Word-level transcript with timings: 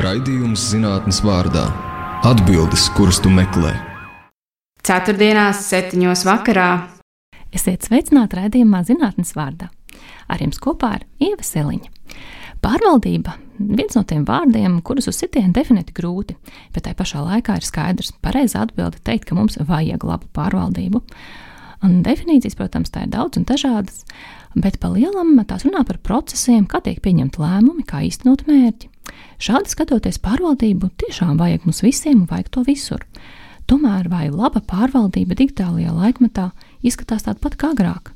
Raidījums 0.00 0.70
zinātnes 0.70 1.18
vārdā- 1.20 1.66
atbildes, 2.30 2.86
kuras 2.96 3.18
tu 3.20 3.28
meklē. 3.28 3.74
Ceturtdienās, 4.80 5.58
septiņos 5.68 6.22
vakarā. 6.24 6.88
Esiet 7.52 7.84
sveicināti 7.84 8.38
raidījumā 8.38 8.80
zinātnes 8.88 9.34
vārdā. 9.36 9.68
Ar 10.32 10.38
jums 10.40 10.56
kopā 10.56 10.94
ir 10.96 11.04
Ieva 11.20 11.44
Seliņa. 11.44 11.90
Pārvaldība- 12.64 13.34
viens 13.78 13.94
no 13.94 14.02
tiem 14.02 14.24
vārdiem, 14.24 14.80
kurus 14.82 15.08
uz 15.08 15.20
sitienu 15.20 15.52
definēt 15.52 15.92
grūti, 15.92 16.36
bet 16.72 16.84
tai 16.84 16.94
pašā 16.94 17.20
laikā 17.20 17.56
ir 17.56 17.68
skaidrs, 17.68 18.12
pareizi 18.22 18.56
atbildi 18.56 18.96
teikt, 19.04 19.26
ka 19.26 19.34
mums 19.34 19.58
vajag 19.58 20.02
labu 20.04 20.24
pārvaldību. 20.32 21.02
Un 21.82 22.02
definīcijas, 22.02 22.56
protams, 22.56 22.88
tā 22.88 23.02
ir 23.02 23.10
daudz 23.10 23.36
un 23.36 23.44
dažādas, 23.44 24.04
bet 24.56 24.80
pa 24.80 24.88
lielam 24.88 25.36
tās 25.44 25.64
runā 25.64 25.84
par 25.84 25.98
procesiem, 25.98 26.66
kā 26.66 26.80
tiek 26.80 27.02
pieņemti 27.02 27.36
lēmumi, 27.36 27.84
kā 27.84 28.00
īstenot 28.08 28.46
mērķi. 28.46 28.91
Šādi 29.42 29.72
skatoties 29.72 30.20
pārvaldību, 30.22 30.92
tiešām 31.02 31.38
vajag 31.40 31.64
mums 31.66 31.82
visiem 31.82 32.22
un 32.22 32.28
vajag 32.30 32.50
to 32.54 32.64
visur. 32.66 33.02
Tomēr 33.70 34.08
vai 34.10 34.26
laba 34.30 34.62
pārvaldība 34.62 35.36
digitālajā 35.38 35.94
laikmetā 35.94 36.50
izskatās 36.86 37.26
tāda 37.26 37.40
pat 37.42 37.56
kā 37.58 37.72
agrāk? 37.74 38.12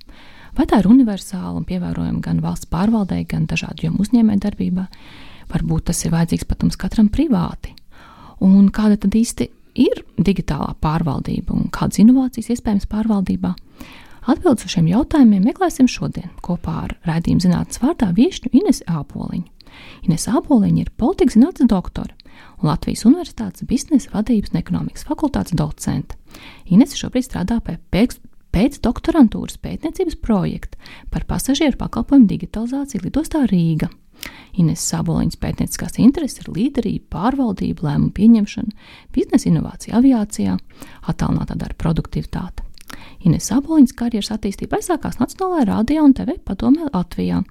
Vai 0.57 0.65
tā 0.69 0.81
ir 0.81 0.89
universāla 0.89 1.55
un 1.59 1.67
pievērojama 1.69 2.23
gan 2.25 2.41
valsts 2.45 2.69
pārvaldē, 2.73 3.21
gan 3.29 3.45
dažādu 3.51 3.87
jomu 3.87 4.05
uzņēmējdarbībā? 4.05 4.87
Varbūt 5.53 5.91
tas 5.91 6.05
ir 6.05 6.15
vajadzīgs 6.15 6.49
pat 6.49 6.65
mums 6.65 6.79
katram 6.81 7.11
privāti. 7.13 7.75
Un 8.45 8.71
kāda 8.75 8.97
tad 9.01 9.15
īsti 9.17 9.49
ir 9.83 10.03
digitālā 10.17 10.73
pārvaldība 10.83 11.55
un 11.57 11.69
kādas 11.73 12.01
inovācijas 12.03 12.55
iespējams 12.57 12.89
pārvaldībā? 12.91 13.53
Atbildes 14.27 14.67
uz 14.67 14.73
šiem 14.75 14.89
jautājumiem 14.91 15.45
meklēsim 15.47 15.87
šodien 15.91 16.33
kopā 16.43 16.81
ar 16.87 16.97
raidījumu 17.07 17.45
zinātnes 17.45 17.83
vārdā 17.83 18.11
viešņu 18.17 18.51
Ines 18.59 18.83
Āpoliņu. 18.91 19.47
Ines 20.07 20.29
Āpoliņa 20.31 20.85
ir 20.85 20.95
politikas 20.99 21.37
zinātnes 21.37 21.71
doktore 21.71 22.15
un 22.61 22.71
Latvijas 22.71 23.05
Universitātes 23.09 23.67
biznesa 23.69 24.13
vadības 24.15 24.53
un 24.53 24.61
ekonomikas 24.61 25.07
fakultātes 25.09 25.57
docente. 25.57 26.17
Ines 26.73 26.97
šobrīd 26.99 27.27
strādā 27.27 27.59
pie 27.65 27.77
pēc, 27.93 28.19
pēc 28.55 28.81
doktorantūras 28.85 29.61
pētniecības 29.63 30.19
projekta 30.25 30.81
par 31.13 31.27
pasažieru 31.29 31.79
pakalpojumu 31.81 32.29
digitalizāciju 32.33 33.07
lidostā 33.07 33.45
Rīga. 33.51 33.91
Ines 34.57 34.85
Saboliņas 34.89 35.41
pētnieciskās 35.41 35.99
intereses 36.01 36.41
ir 36.41 36.53
līderība, 36.57 37.11
pārvaldība, 37.13 37.91
lēmumu 37.91 38.15
pieņemšana, 38.17 38.87
biznesa 39.15 39.51
inovācija 39.51 39.99
aviācijā, 40.01 40.57
attālinātā 41.13 41.59
darba 41.61 41.85
produktivitāte. 41.85 42.66
Ines 43.27 43.49
Saboliņas 43.51 43.97
karjeras 43.97 44.31
attīstība 44.35 44.79
aizsākās 44.79 45.19
Nacionālajā 45.21 45.67
radio 45.71 46.05
un 46.07 46.15
TV 46.15 46.37
padomē 46.47 46.91
Latvijā. 46.93 47.43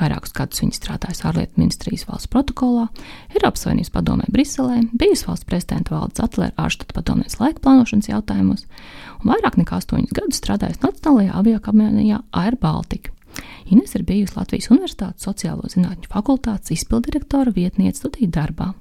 Vairākus 0.00 0.32
gadus 0.32 0.62
viņa 0.62 0.76
strādājusi 0.78 1.26
ārlietu 1.28 1.60
ministrijas 1.60 2.06
valsts 2.08 2.30
protokolā, 2.32 2.86
Eiropas 3.34 3.66
Savienības 3.66 3.92
padomē 3.92 4.28
Briselē, 4.32 4.78
bijusi 4.98 5.26
valsts 5.28 5.48
prezidenta 5.48 5.92
valdes 5.92 6.22
atlēra 6.24 6.56
ārštata 6.64 6.96
padomēs 6.96 7.36
laika 7.42 7.60
plānošanas 7.60 8.08
jautājumos, 8.08 8.64
un 9.20 9.34
vairāk 9.34 9.58
nekā 9.60 9.82
astoņus 9.82 10.14
gadus 10.16 10.40
strādājusi 10.40 10.80
Nacionālajā 10.86 11.34
aviakamerā 11.42 12.22
Air 12.40 12.56
Baltica. 12.62 13.12
Ines 13.72 13.94
ir 13.96 14.04
bijusi 14.08 14.36
Latvijas 14.36 14.70
Universitātes 14.72 15.28
sociālo 15.28 15.68
zinātņu 15.68 16.08
fakultātes 16.12 16.72
izpildirektora 16.74 17.52
vietniece 17.54 18.02
studiju 18.02 18.32
darbā. 18.32 18.72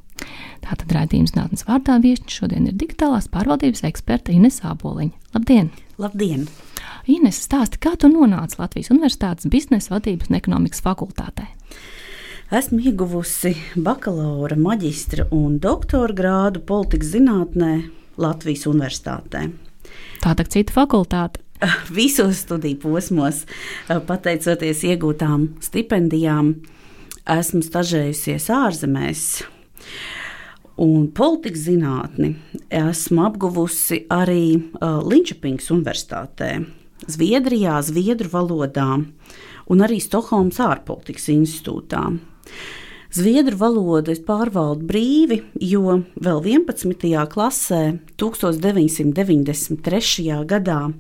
Tātad 0.61 0.91
redzējums 0.95 1.33
zinātnes 1.33 1.66
vārdā 1.67 1.97
viesiņš 2.03 2.38
šodien 2.41 2.67
ir 2.69 2.75
digitālās 2.77 3.30
pārvaldības 3.33 3.86
eksperte 3.89 4.36
Ines 4.36 4.61
Āboliņa. 4.67 5.16
Labdien! 5.36 5.72
Labdien! 6.02 6.45
Ines, 7.09 7.39
stāsti, 7.47 7.80
kā 7.81 7.95
tu 8.00 8.09
nonāci 8.11 8.59
Latvijas 8.59 8.92
Universitātes 8.94 9.49
biznesa 9.52 9.95
vadības 9.95 10.30
un 10.30 10.38
ekonomikas 10.38 10.83
fakultātē? 10.86 11.47
Esmu 12.52 12.81
ieguvusi 12.83 13.53
bakalaura, 13.80 14.58
maģistra 14.59 15.30
un 15.31 15.55
doktora 15.64 16.11
grādu 16.14 16.59
politikas 16.67 17.14
zinātnē 17.14 17.72
Latvijas 18.19 18.67
Universitātē. 18.67 19.45
Tā 20.22 20.33
tā 20.36 20.45
cita 20.45 20.76
fakultāte. 20.76 21.39
Visos 21.98 22.43
studiju 22.43 22.80
posmos, 22.83 23.45
pateicoties 23.87 24.83
iegūtām 24.89 25.48
stipendijām, 25.64 26.54
esmu 27.39 27.64
stažējusies 27.65 28.49
ārzemēs. 28.52 29.26
Un 30.81 31.11
politikas 31.14 31.67
zinātni 31.67 32.31
esmu 32.73 33.27
apguvusi 33.27 33.99
arī 34.09 34.58
uh, 34.58 35.02
Linčepingas 35.05 35.69
Universitātē, 35.73 36.65
Zviedrijā, 37.11 37.75
Zviedru 37.86 38.30
valodā 38.31 39.03
un 39.71 39.83
arī 39.86 39.99
Stokholmas 40.02 40.59
ārpolitikas 40.64 41.27
institūtā. 41.33 42.03
Zviedru 43.11 43.58
valodu 43.59 44.14
es 44.14 44.21
pārvaldu 44.23 44.86
brīvi, 44.87 45.42
jo 45.59 45.98
vēl 46.15 46.39
11. 46.48 47.27
klasē, 47.33 47.99
1993. 48.15 50.48
gadā, 50.48 50.95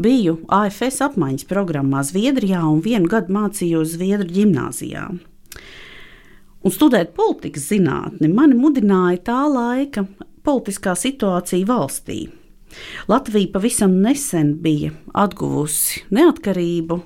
biju 0.00 0.40
AFS 0.48 1.04
apmaiņas 1.10 1.44
programmā 1.50 2.00
Zviedrijā 2.08 2.64
un 2.64 2.80
vienu 2.80 3.12
gadu 3.12 3.36
mācījos 3.36 3.92
Zviedru 3.98 4.32
gimnājā. 4.32 5.20
Un 6.60 6.74
studēt 6.74 7.14
politikas 7.16 7.70
zinātni 7.70 8.28
mani 8.28 8.58
mudināja 8.58 9.22
tā 9.30 9.38
laika 9.48 10.04
politiskā 10.44 10.92
situācija 10.98 11.68
valstī. 11.68 12.26
Latvija 13.08 13.48
pavisam 13.54 13.96
nesen 14.04 14.54
bija 14.62 14.92
atguvusi 15.16 16.04
neatkarību. 16.14 17.00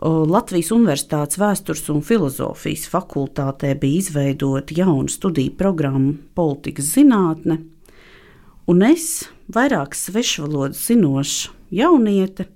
Latvijas 0.00 0.70
Universitātes 0.72 1.36
vēstures 1.38 1.84
un 1.92 2.00
filozofijas 2.00 2.86
fakultātē 2.88 3.74
bija 3.78 4.00
izveidota 4.00 4.74
jauna 4.78 5.12
studiju 5.12 5.52
programma 5.60 6.14
politikas 6.34 6.94
zinātne, 6.94 7.58
un 8.64 8.86
es, 8.86 9.26
vairākas 9.52 10.06
svešvalodas 10.08 10.80
zinoša 10.88 11.52
jauniete, 11.82 12.48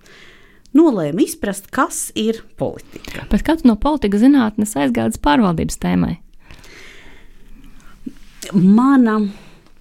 nolēmu 0.75 1.25
izprast, 1.25 1.71
kas 1.75 2.09
ir 2.19 2.43
politika. 2.61 3.25
Bet 3.31 3.47
kāds 3.47 3.67
no 3.67 3.77
politikas 3.81 4.25
zinātnes 4.25 4.77
aizgājas 4.79 5.21
pārvaldības 5.23 5.81
tēmai? 5.83 6.19
Mana 8.55 9.19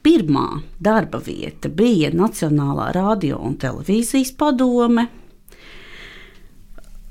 pirmā 0.03 0.47
darba 0.83 1.19
vieta 1.23 1.71
bija 1.71 2.11
Nacionālā 2.15 2.91
radio 2.95 3.39
un 3.43 3.57
televīzijas 3.59 4.33
padome. 4.39 5.07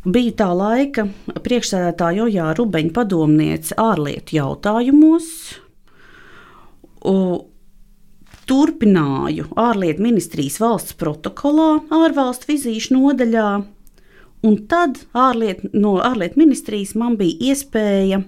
Biju 0.03 0.32
tā 0.34 0.49
laika 0.59 1.04
priekšsēdētāja 1.44 2.25
Jojā 2.25 2.49
Rubeņa 2.59 2.94
padomniece 2.97 3.76
ārlietu 3.78 4.34
jautājumos. 4.41 5.28
Turpināju 8.52 9.46
ārlietu 9.56 10.04
ministrijas 10.04 10.58
valsts 10.60 10.92
protokolā, 11.00 11.70
ārvalstu 11.88 12.50
vizīšu 12.50 12.98
nodaļā, 12.98 13.48
un 14.44 14.58
tad 14.68 15.00
ārliet, 15.16 15.62
no 15.72 15.94
ārlietu 16.04 16.42
ministrijas 16.42 16.92
man 17.00 17.16
bija 17.16 17.52
iespēja 17.52 18.20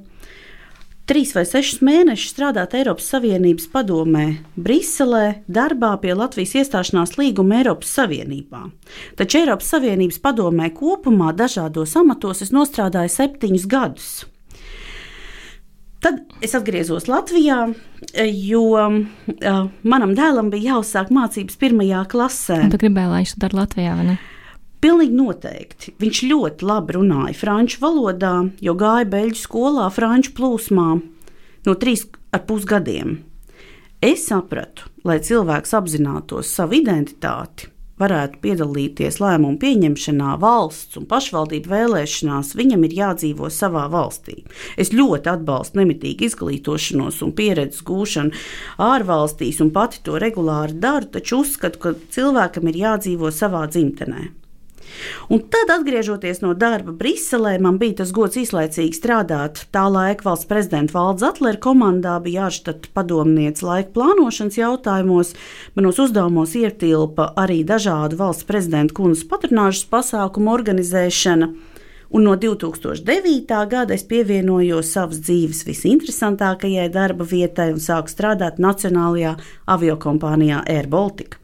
trīs 1.05 1.35
vai 1.37 1.45
sešus 1.45 1.83
mēnešus 1.85 2.33
strādāt 2.33 2.73
Eiropas 2.79 3.11
Savienības 3.13 3.69
padomē 3.75 4.27
Briselē 4.57 5.43
darbā 5.45 5.93
pie 6.01 6.17
Latvijas 6.17 6.57
iestāšanās 6.63 7.19
līguma 7.21 7.61
Eiropas 7.61 7.93
Savienībā. 7.99 8.65
Taču 9.21 9.43
Eiropas 9.43 9.75
Savienības 9.77 10.23
padomē 10.25 10.71
kopumā 10.73 11.35
dažādos 11.37 11.99
amatos 12.01 12.41
es 12.47 12.55
nostrādāju 12.57 13.13
septiņus 13.13 13.69
gadus. 13.69 14.15
Tad 16.05 16.21
es 16.45 16.53
atgriezos 16.53 17.07
Latvijā, 17.09 17.63
jo 18.29 18.63
uh, 18.77 18.97
manam 19.89 20.13
dēlam 20.13 20.51
bija 20.53 20.75
jāuzsāk 20.75 21.09
mācības 21.15 21.57
pirmajā 21.57 22.03
klasē. 22.13 22.59
Tu 22.75 22.81
gribēji, 22.83 23.09
lai 23.09 23.21
viņš 23.23 23.33
to 23.33 23.41
dara 23.47 23.61
Latvijā, 23.63 23.95
vai 23.97 24.05
ne? 24.11 24.17
Pilnīgi 24.85 25.17
noteikti. 25.17 25.95
Viņš 26.03 26.21
ļoti 26.29 26.69
labi 26.69 26.99
runāja 26.99 27.39
franču 27.39 27.81
valodā, 27.81 28.35
jo 28.61 28.75
gāja 28.77 29.09
beļģu 29.15 29.41
skolā 29.41 29.89
franču 29.97 30.35
plūsmā 30.37 30.89
no 31.65 31.77
trīs 31.81 32.05
ar 32.37 32.45
pus 32.45 32.67
gadiem. 32.69 33.23
Es 34.05 34.27
sapratu, 34.29 34.91
lai 35.09 35.23
cilvēks 35.25 35.73
apzinātos 35.79 36.53
savu 36.53 36.77
identitāti, 36.77 37.71
varētu 38.01 38.41
piedalīties 38.43 39.21
lēmumu 39.23 39.59
pieņemšanā, 39.63 40.35
valsts 40.43 40.99
un 41.01 41.09
pašvaldību 41.11 41.71
vēlēšanās, 41.71 42.55
viņam 42.59 42.87
ir 42.89 42.97
jādzīvo 42.99 43.51
savā 43.55 43.87
valstī. 43.93 44.43
Es 44.81 44.93
ļoti 44.95 45.31
atbalstu 45.35 45.81
nemitīgu 45.83 46.29
izglītošanos 46.29 47.23
un 47.27 47.35
pieredzes 47.39 47.85
gūšanu 47.87 48.35
ārvalstīs, 48.83 49.61
un 49.65 49.73
pati 49.75 50.03
to 50.07 50.19
regulāri 50.23 50.79
daru, 50.79 51.11
taču 51.19 51.43
uzskatu, 51.45 51.83
ka 51.83 51.99
cilvēkam 52.15 52.73
ir 52.73 52.83
jādzīvo 52.85 53.31
savā 53.35 53.67
dzimtenē. 53.71 54.44
Un 55.33 55.43
tad, 55.51 55.71
atgriežoties 55.75 56.43
no 56.45 56.53
darba 56.59 56.93
Briselē, 56.93 57.57
man 57.61 57.79
bija 57.81 58.01
tas 58.03 58.13
gods 58.15 58.39
īslaicīgi 58.41 58.97
strādāt. 58.97 59.65
Tā 59.75 59.85
laika 59.91 60.29
valsts 60.29 60.49
prezidenta 60.51 60.97
valdes 60.97 61.27
atlēra 61.27 61.61
komandā 61.67 62.17
bija 62.25 62.49
ārštata 62.49 62.93
padomniece 62.97 63.67
laika 63.67 63.95
plānošanas 63.97 64.59
jautājumos. 64.61 65.35
Manos 65.77 66.01
uzdevumos 66.07 66.57
ietilpa 66.61 67.33
arī 67.41 67.63
dažādu 67.67 68.21
valsts 68.21 68.49
prezidenta 68.49 68.97
kundzes 68.97 69.27
patronāžas 69.31 69.87
pasākumu 69.91 70.53
organizēšana. 70.55 71.53
Un 72.11 72.23
no 72.23 72.37
2009. 72.37 73.67
gada 73.71 73.95
es 73.95 74.05
pievienojos 74.09 74.93
savas 74.93 75.21
dzīves 75.25 75.65
visinteresantākajai 75.69 76.87
darba 76.93 77.25
vietai 77.25 77.71
un 77.73 77.81
sāku 77.83 78.13
strādāt 78.13 78.61
Nacionālajā 78.63 79.35
aviokompānijā 79.71 80.63
Air 80.71 80.89
Baltica. 80.93 81.41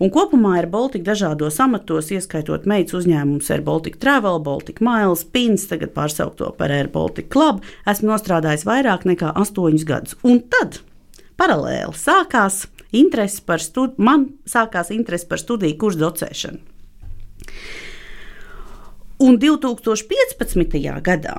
Un 0.00 0.12
kopumā 0.14 0.56
Air 0.58 0.68
Baltica 0.72 1.10
dažādos 1.12 1.58
amatos, 1.62 2.10
ieskaitot 2.14 2.66
meitas 2.70 3.00
uzņēmumus 3.00 3.50
Air 3.50 3.64
Baltica 3.66 3.98
Travel, 4.02 4.40
Baltica 4.44 4.84
Miles, 4.84 5.24
Pins, 5.24 5.66
tagad 5.70 5.94
pārsaukto 5.96 6.52
par 6.58 6.74
Air 6.74 6.92
Baltica 6.92 7.30
Club, 7.32 7.62
esmu 7.88 8.12
nostrādājis 8.12 8.66
vairāk 8.68 9.06
nekā 9.08 9.34
astoņus 9.42 9.88
gadus. 9.88 10.18
Un 10.22 10.42
tad 10.52 10.82
paralēli 11.40 11.96
sākās 11.98 12.66
interese 12.92 13.42
par 13.46 13.62
studiju, 13.62 14.02
man 14.04 14.28
sākās 14.48 14.92
interese 14.94 15.28
par 15.28 15.40
studiju 15.42 15.78
kursu 15.80 16.04
docēšanu. 16.04 16.62
Un 19.22 19.36
2015. 19.38 20.80
gadā 20.98 21.34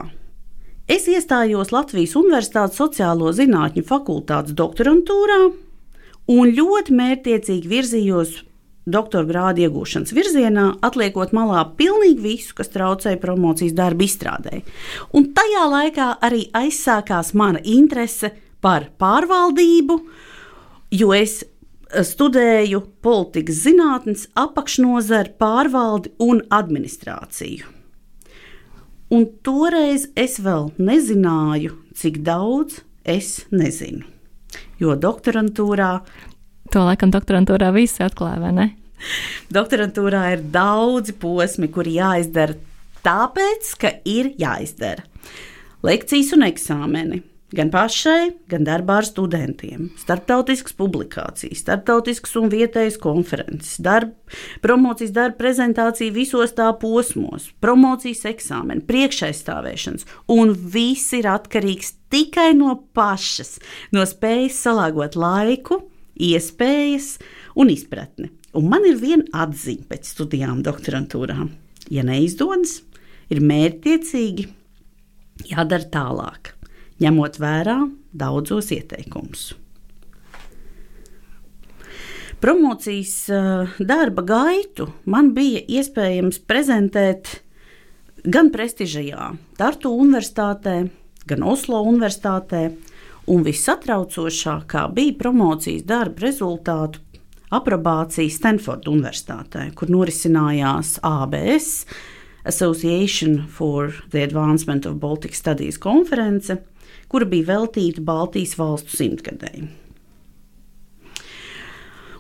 es 0.88 1.04
iestājos 1.12 1.74
Latvijas 1.76 2.14
Universitātes 2.16 2.80
Sociālo 2.80 3.34
zinātņu 3.36 3.84
fakultātes 3.90 4.56
doktorantūrā 4.56 5.40
un 6.32 6.54
ļoti 6.56 6.96
mērķiecīgi 6.96 7.72
virzījos 7.74 8.38
doktora 8.88 9.28
grādu 9.28 9.66
iegūšanas 9.66 10.16
virzienā, 10.16 10.70
atliekot 10.80 11.36
malā 11.36 11.66
pilnīgi 11.76 12.24
visu, 12.24 12.56
kas 12.56 12.72
traucēja 12.72 13.20
promocijas 13.20 13.76
darbu 13.76 14.08
izstrādē. 14.08 14.62
Un 15.12 15.34
tajā 15.36 15.68
laikā 15.76 16.10
arī 16.24 16.46
aizsākās 16.56 17.34
mana 17.36 17.60
interese 17.68 18.32
par 18.64 18.94
pārvaldību, 18.96 20.00
jo 20.96 21.12
es 21.20 21.42
studēju 22.02 22.82
politikas 23.06 23.62
zinātnes, 23.68 24.26
apakšnodari, 24.40 25.36
pārvaldi 25.40 26.14
un 26.24 26.42
administrāciju. 26.54 27.70
Un 29.14 29.28
toreiz 29.46 30.08
es 30.18 30.40
vēl 30.42 30.72
nezināju, 30.82 31.76
cik 31.94 32.24
daudz 32.26 32.80
es 33.06 33.44
nezinu. 33.54 34.08
Jo 34.82 34.96
doktorantūrā. 34.98 35.92
To 36.74 36.86
laikam 36.88 37.14
doktorantūrā 37.14 37.70
visi 37.76 38.02
atklāja, 38.06 38.42
vai 38.42 38.54
ne? 38.58 38.68
Doktorantūrā 39.54 40.24
ir 40.34 40.46
daudzi 40.54 41.14
posmi, 41.20 41.70
kuri 41.70 41.98
jāizdara 42.00 42.58
tāpēc, 43.06 43.74
ka 43.78 43.92
ir 44.08 44.32
jāizdara. 44.40 45.06
Lekcijas 45.84 46.32
un 46.38 46.46
eksāmeni, 46.48 47.20
gan 47.54 47.70
pašai, 47.74 48.34
gan 48.50 48.66
darbā 48.66 49.00
ar 49.02 49.08
studentiem, 49.08 49.90
starptautiskas 50.02 50.76
publikācijas, 50.78 51.62
starptautiskas 51.64 52.36
un 52.40 52.50
vietējas 52.52 52.98
konferences, 53.02 53.78
darba, 53.84 54.16
promocijas 54.66 55.14
darba 55.16 55.38
prezentācija 55.42 56.14
visos 56.16 56.56
tā 56.58 56.72
posmos, 56.82 57.52
promocijas 57.64 58.26
eksāmeni, 58.34 58.86
priekšaizstāvēšanas, 58.90 60.08
un 60.34 60.54
viss 60.54 61.14
ir 61.18 61.30
atkarīgs 61.30 61.96
tikai 62.14 62.52
no 62.58 62.76
pašas, 62.98 63.60
no 63.94 64.06
spējas 64.10 64.62
salāgot 64.66 65.18
laiku, 65.20 65.84
iespējas 66.14 67.18
un 67.60 67.74
izpratni. 67.74 68.32
Un 68.54 68.68
man 68.70 68.84
ir 68.86 69.00
viena 69.02 69.46
atziņa 69.46 69.88
pēc 69.90 70.10
studijām 70.14 70.60
doktorantūrā. 70.66 71.48
Ja 71.90 72.04
neizdodas, 72.06 72.82
ir 73.34 73.42
mērķtiecīgi 73.42 74.46
jādara 75.50 75.90
tālāk 75.90 76.54
ņemot 77.02 77.40
vērā 77.42 77.78
daudzos 78.14 78.72
ieteikumus. 78.76 79.54
Promocijas 82.44 83.30
uh, 83.32 83.70
darba 83.80 84.22
gaitu 84.28 84.90
man 85.08 85.32
bija 85.34 85.62
iespējams 85.64 86.42
prezentēt 86.44 87.38
gan 88.24 88.52
prestižajā 88.52 89.30
Tartu 89.56 89.94
Universitātē, 89.96 90.76
gan 91.28 91.46
Oslo 91.48 91.80
Universitātē, 91.88 92.66
un 93.32 93.46
vissatraucošākā 93.48 94.90
bija 94.96 95.16
promocijas 95.22 95.86
darba 95.88 96.28
rezultātu 96.28 97.00
aprobācija 97.54 98.32
Stanforda 98.34 98.92
Universitātē, 98.92 99.70
kur 99.78 99.92
norisinājās 99.94 100.98
ABS 101.06 101.86
Association 102.50 103.46
for 103.48 103.94
the 104.12 104.24
Advancement 104.24 104.86
of 104.86 105.00
Baltic 105.00 105.36
Studies 105.36 105.78
konference, 105.80 106.52
kura 107.14 107.30
bija 107.30 107.52
veltīta 107.54 108.02
Baltijas 108.02 108.58
valstu 108.58 108.98
simtgadēji. 108.98 109.68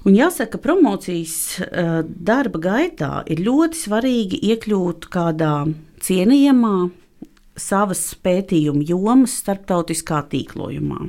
Un 0.04 0.18
jāsaka, 0.18 0.58
ka 0.58 0.64
promocijas 0.66 1.36
uh, 1.64 2.02
darba 2.04 2.60
gaitā 2.60 3.22
ir 3.32 3.40
ļoti 3.46 3.80
svarīgi 3.86 4.40
iekļūt 4.52 5.08
kādā 5.14 5.54
cienījamā 6.04 6.76
savas 7.60 8.02
pētījuma 8.20 8.84
jomas 8.90 9.38
starptautiskā 9.40 10.26
tīklojumā. 10.34 11.00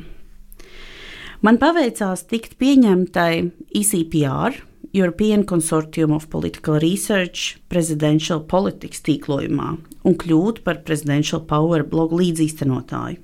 Man 1.45 1.59
paveicās 1.61 2.23
tikt 2.31 2.55
pieņemtai 2.63 3.33
ECPR, 3.77 4.63
European 4.95 5.43
Consortium 5.45 6.15
of 6.15 6.31
Political 6.31 6.79
Research, 6.79 7.59
Presidential 7.69 8.45
Politics 8.47 9.03
tīklojumā 9.05 9.75
un 10.07 10.17
kļūt 10.23 10.63
par 10.65 10.85
Presidential 10.87 11.43
Power 11.51 11.83
blogu 11.83 12.23
līdzīstenotāju. 12.23 13.19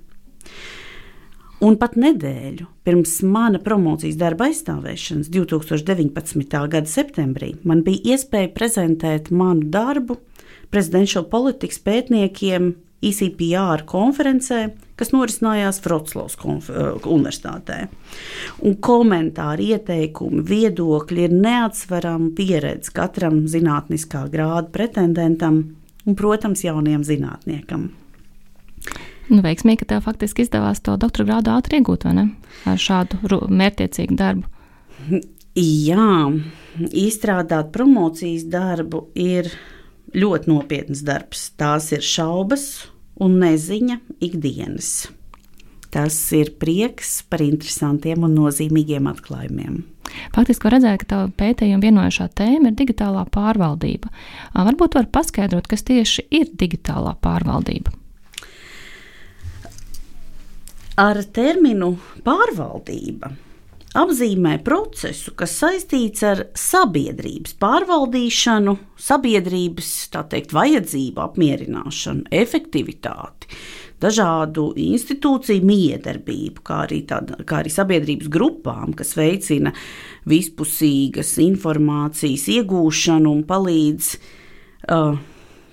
Un 1.60 1.74
pat 1.76 1.92
nedēļu 2.00 2.64
pirms 2.88 3.18
mana 3.28 3.58
promocijas 3.60 4.16
darba 4.20 4.46
aizstāvēšanas, 4.48 5.28
2019. 5.28 6.60
gada 6.72 6.88
septembrī, 6.88 7.50
man 7.68 7.82
bija 7.84 8.14
iespēja 8.14 8.48
prezentēt 8.54 9.28
manu 9.28 9.68
darbu 9.68 10.16
Presidential 10.72 11.26
Politics 11.28 11.82
pētniekiem 11.84 12.70
ICPR 13.04 13.84
konferencē, 13.88 14.60
kas 14.96 15.12
norisinājās 15.12 15.80
Vroclavas 15.84 16.36
uh, 16.40 16.96
Universitātē. 17.08 17.78
Un 18.64 18.76
komentāri, 18.80 19.70
ieteikumi, 19.74 20.40
viedokļi 20.48 21.26
ir 21.28 21.36
neatsverama 21.36 22.32
pieredze 22.36 22.92
katram 22.96 23.42
zinātniskā 23.52 24.26
grāda 24.32 24.68
pretendentam 24.72 25.62
un, 26.04 26.16
protams, 26.16 26.64
jauniem 26.64 27.04
zinātniekam. 27.04 27.90
Nu, 29.30 29.42
veiksmīgi, 29.44 29.84
ka 29.84 29.92
tev 29.94 30.06
faktiski 30.08 30.42
izdevās 30.42 30.82
to 30.82 30.96
doktora 30.98 31.28
grādu 31.28 31.52
ātri 31.54 31.78
iegūt, 31.78 32.06
vai 32.08 32.14
ne? 32.16 32.24
Ar 32.66 32.80
šādu 32.80 33.44
mērķiecīgu 33.46 34.16
darbu. 34.18 34.48
Jā, 35.58 36.08
izstrādāt 36.90 37.70
promocijas 37.74 38.46
darbu 38.50 39.04
ir 39.18 39.50
ļoti 40.14 40.50
nopietns 40.50 41.04
darbs. 41.06 41.48
Tās 41.58 41.90
ir 41.94 42.02
šaubas 42.06 42.66
un 43.22 43.38
neziņa 43.42 44.00
ikdienas. 44.22 44.90
Tas 45.90 46.16
ir 46.36 46.52
prieks 46.62 47.20
par 47.26 47.42
interesantiem 47.42 48.26
un 48.26 48.36
nozīmīgiem 48.38 49.08
atklājumiem. 49.10 49.80
Faktiski 50.34 50.70
redzēt, 50.70 51.02
ka 51.02 51.08
tā 51.10 51.18
pētījuma 51.38 51.82
vienojošā 51.82 52.28
tēma 52.38 52.70
ir 52.70 52.76
digitālā 52.78 53.24
pārvaldība. 53.30 54.10
Varbūt 54.54 54.98
var 54.98 55.10
paskaidrot, 55.14 55.66
kas 55.70 55.86
tieši 55.86 56.26
ir 56.34 56.50
digitālā 56.58 57.16
pārvaldība. 57.22 57.94
Ar 60.98 61.20
terminu 61.32 61.94
pārvaldība 62.26 63.30
apzīmē 63.98 64.56
procesu, 64.62 65.32
kas 65.38 65.56
saistīts 65.58 66.22
ar 66.26 66.44
sabiedrības 66.58 67.56
pārvaldīšanu, 67.62 68.76
sabiedrības 69.00 69.90
teikt, 70.30 70.54
vajadzību 70.54 71.22
apmierināšanu, 71.24 72.28
efektivitāti, 72.30 73.50
dažādu 74.00 74.70
institūciju 74.80 75.66
miedarbību, 75.66 76.62
kā 76.66 76.84
arī, 76.86 77.02
tāda, 77.10 77.40
kā 77.46 77.60
arī 77.62 77.72
sabiedrības 77.74 78.30
grupām, 78.32 78.94
kas 78.96 79.14
veicina 79.18 79.74
vispusīgas 80.30 81.34
informācijas 81.42 82.46
iegūšanu 82.54 83.34
un 83.34 83.42
palīdz 83.48 84.12
uh, 84.14 85.18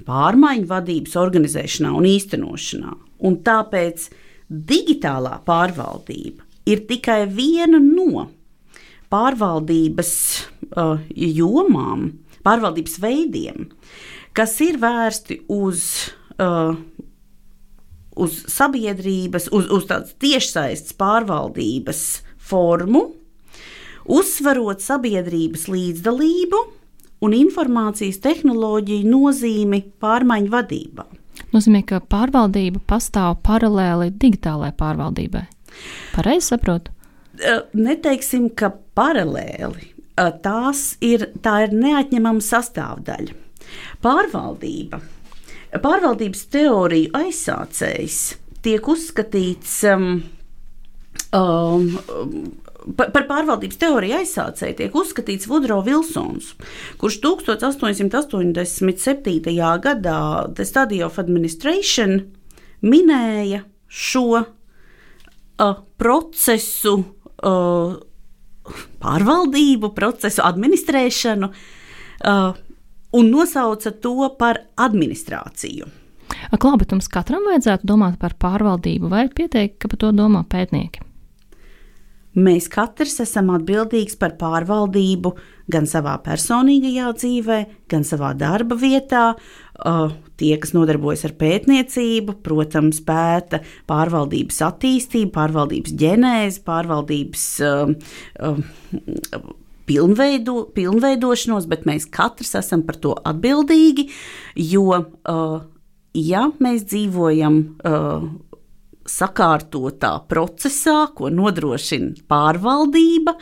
pārmaiņu 0.08 0.70
vadības 0.70 1.18
organizēšanā 1.22 1.94
un 1.98 2.10
īstenošanā. 2.10 2.96
Un 3.28 3.38
tāpēc 3.46 4.10
Digitālā 4.48 5.42
pārvaldība 5.44 6.46
ir 6.68 6.86
tikai 6.88 7.26
viena 7.28 7.80
no 7.84 8.28
pārvaldības 9.12 10.12
uh, 10.76 11.02
jomām, 11.12 12.10
pārvaldības 12.48 12.96
veidiem, 13.04 13.68
kas 14.36 14.56
ir 14.64 14.80
vērsti 14.80 15.42
uz, 15.52 15.84
uh, 16.40 16.76
uz 18.16 18.40
sabiedrības, 18.52 19.50
uz, 19.52 19.68
uz 19.68 19.88
tādas 19.90 20.16
tiešsaistes 20.20 20.96
pārvaldības 21.00 22.04
formu, 22.40 23.10
uzsverot 24.08 24.84
sabiedrības 24.84 25.68
līdzdalību 25.72 26.64
un 27.28 27.36
informācijas 27.36 28.20
tehnoloģiju 28.24 29.12
nozīmi 29.12 29.84
pārmaiņu 30.00 30.54
vadībā 30.56 31.08
nozīmē, 31.56 31.84
ka 31.88 32.02
pārvaldība 32.04 32.82
pastāv 32.90 33.40
paralēli 33.48 34.12
digitālajai 34.20 34.76
pārvaldībai. 34.80 35.44
Pareizi 36.16 36.54
saprotu? 36.54 36.94
Neteiksim, 37.78 38.50
ka 38.58 38.72
paralēli. 38.98 39.94
Tās 40.42 40.96
ir, 41.06 41.28
tā 41.46 41.60
ir 41.68 41.76
neatņemama 41.78 42.42
sastāvdaļa. 42.42 43.36
Pārvaldība 44.02 45.02
Pārvaldības 45.68 46.46
teoriju 46.54 47.12
aizsācējs 47.18 48.20
tiek 48.64 48.88
uzskatīts 48.88 49.74
um, 49.92 50.08
um, 51.36 51.90
par, 52.96 53.26
pārvaldības 53.28 53.78
teoriju 53.82 54.16
aizsācēju 54.22 54.76
tiek 54.80 54.96
uzskatīts 54.96 55.48
Vudro 55.50 55.82
Vilsons, 55.86 56.46
kurš 57.02 57.16
1887. 57.24 59.56
gadā 59.84 60.20
The 60.54 60.66
Study 60.66 61.04
of 61.06 61.20
Administration 61.20 62.22
minēja 62.86 63.62
šo 63.88 64.40
uh, 64.40 64.46
procesu, 65.98 67.04
uh, 67.44 67.94
pārvaldību, 69.02 69.90
procesu 69.96 70.42
administrēšanu 70.46 71.48
uh, 71.50 71.56
un 73.18 73.32
nosauca 73.32 73.92
to 73.92 74.36
par 74.40 74.58
administrāciju. 74.76 75.86
Klā, 76.58 76.78
bet 76.80 76.92
mums 76.94 77.08
katram 77.12 77.44
vajadzētu 77.50 77.88
domāt 77.88 78.16
par 78.22 78.34
pārvaldību, 78.40 79.10
vai 79.12 79.28
pietiek, 79.34 79.78
ka 79.80 79.86
par 79.92 80.00
to 80.04 80.10
domā 80.16 80.42
pētnieki? 80.48 81.07
Mēs 82.38 82.68
katrs 82.70 83.18
esam 83.24 83.50
atbildīgs 83.56 84.18
par 84.22 84.36
pārvaldību 84.38 85.32
gan 85.74 85.88
savā 85.90 86.14
personīgajā 86.22 87.12
dzīvē, 87.18 87.60
gan 87.90 88.06
savā 88.06 88.34
darba 88.38 88.78
vietā. 88.78 89.32
Uh, 89.78 90.12
tie, 90.38 90.56
kas 90.62 90.74
nodarbojas 90.78 91.26
ar 91.28 91.34
pētniecību, 91.38 92.38
protams, 92.46 93.02
pēta 93.06 93.62
pārvaldības 93.90 94.62
attīstību, 94.70 95.32
pārvaldības 95.36 95.96
ģenēzi, 95.98 96.62
pārvaldības 96.66 97.48
uh, 97.66 97.96
uh, 98.46 99.48
pilnveido, 99.90 100.68
pilnveidošanos, 100.78 101.68
bet 101.72 101.88
mēs 101.90 102.08
katrs 102.14 102.56
esam 102.62 102.84
par 102.88 103.00
to 103.02 103.16
atbildīgi, 103.28 104.10
jo, 104.68 104.90
uh, 104.94 105.58
ja 106.18 106.48
mēs 106.64 106.86
dzīvojam 106.92 107.62
uh, 107.64 108.28
sakārtotā 109.08 110.14
procesā, 110.30 111.08
ko 111.16 111.32
nodrošina 111.34 112.28
pārvaldība, 112.30 113.38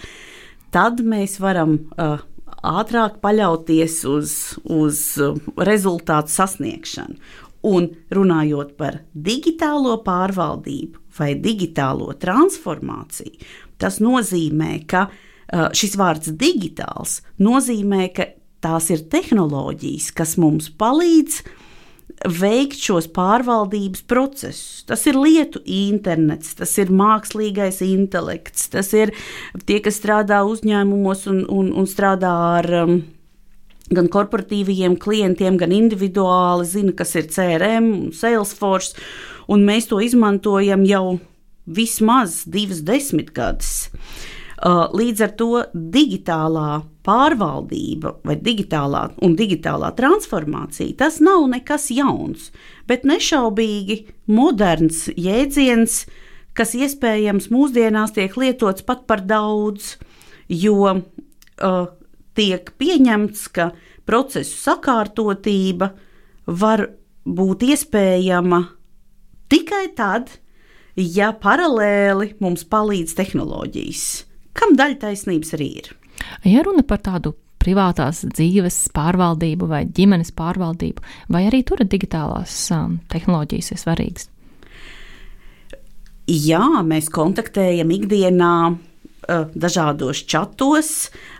tad 0.75 1.01
mēs 1.05 1.39
varam 1.43 1.77
uh, 1.97 2.21
ātrāk 2.65 3.19
paļauties 3.23 3.97
uz, 4.09 4.35
uz 4.63 5.01
uh, 5.21 5.35
rezultātu 5.57 6.33
sasniegšanu. 6.35 7.19
Un 7.65 7.89
runājot 8.13 8.75
par 8.77 8.99
digitālo 9.13 9.97
pārvaldību 10.05 11.01
vai 11.17 11.31
digitālo 11.41 12.11
transformāciju, 12.21 13.39
tas 13.81 13.97
nozīmē, 14.03 14.71
ka 14.85 15.07
uh, 15.09 15.69
šis 15.73 15.97
vārds 15.97 16.33
digitāls 16.37 17.21
nozīmē, 17.41 18.09
ka 18.13 18.29
tās 18.61 18.91
ir 18.93 19.07
tehnoloģijas, 19.09 20.11
kas 20.13 20.37
mums 20.41 20.69
palīdz 20.77 21.41
uh, 21.41 21.61
veikt 22.25 22.79
šos 22.81 23.07
pārvaldības 23.13 24.03
procesus. 24.09 24.83
Tas 24.89 25.05
ir 25.09 25.17
lietu 25.19 25.61
internets, 25.65 26.55
tas 26.59 26.73
ir 26.81 26.93
mākslīgais 26.93 27.81
intelekts, 27.85 28.69
tas 28.73 28.91
ir 28.97 29.13
tie, 29.65 29.79
kas 29.83 29.99
strādā 30.01 30.43
uzņēmumos 30.47 31.25
un, 31.31 31.43
un, 31.49 31.73
un 31.73 31.89
strādā 31.89 32.33
ar. 32.59 32.71
Um, 32.85 32.97
gan 33.93 34.07
korporatīviem 34.09 34.95
klientiem, 34.97 35.59
gan 35.61 35.69
individuāli 35.69 36.65
zina, 36.65 36.93
kas 36.97 37.11
ir 37.19 37.27
CRM 37.29 38.09
Salesforce, 38.17 38.95
un 39.45 39.61
mēs 39.67 39.91
to 39.91 39.99
izmantojam 40.01 40.81
jau 40.89 41.19
vismaz 41.65 42.43
divas 42.49 42.81
desmitgades. 42.85 43.91
Uh, 44.55 44.85
līdz 44.95 45.21
ar 45.25 45.31
to 45.35 45.49
digitālā 45.75 46.85
pārvaldība 47.03 48.13
vai 48.23 48.37
digitālā 48.39 49.01
un 49.25 49.33
digitālā 49.35 49.89
transformācija 49.97 50.95
tas 51.01 51.17
nav 51.19 51.43
nekas 51.51 51.89
jauns, 51.91 52.53
bet 52.87 53.03
nešaubīgi 53.03 53.97
moderns 54.31 55.09
jēdziens, 55.11 56.05
kas 56.55 56.71
iespējams 56.71 57.49
mūsdienās 57.51 58.15
tiek 58.15 58.31
lietots 58.39 58.85
pat 58.87 59.03
par 59.09 59.25
daudz, 59.27 59.97
jo 60.47 60.77
uh, 60.87 61.83
tiek 62.39 62.71
pieņemts, 62.79 63.41
ka 63.51 63.73
procesu 64.07 64.55
sakārtotība 64.61 65.89
var 66.47 66.85
būt 67.27 67.67
iespējama 67.73 68.61
tikai 69.51 69.89
tad, 69.99 70.31
ja 70.95 71.33
paralēli 71.35 72.37
mums 72.39 72.63
palīdz 72.71 73.17
tehnoloģijas 73.19 74.05
kam 74.57 74.75
daļa 74.79 75.01
taisnības 75.03 75.55
arī 75.57 75.71
ir. 75.81 75.91
Ja 76.47 76.63
runa 76.65 76.85
par 76.87 77.03
tādu 77.05 77.35
privātās 77.65 78.23
dzīves 78.29 78.85
pārvaldību 78.95 79.69
vai 79.69 79.83
ģimenes 79.89 80.31
pārvaldību, 80.37 81.03
vai 81.33 81.45
arī 81.49 81.63
tur 81.65 81.81
digitālās 81.81 82.55
um, 82.75 82.99
tehnoloģijas 83.11 83.73
ir 83.73 83.81
svarīgas? 83.81 84.29
Jā, 86.25 86.81
mēs 86.85 87.09
kontaktējam 87.13 87.91
ikdienā 87.93 88.53
uh, 88.73 89.43
dažādos 89.53 90.23
čatos, 90.29 90.91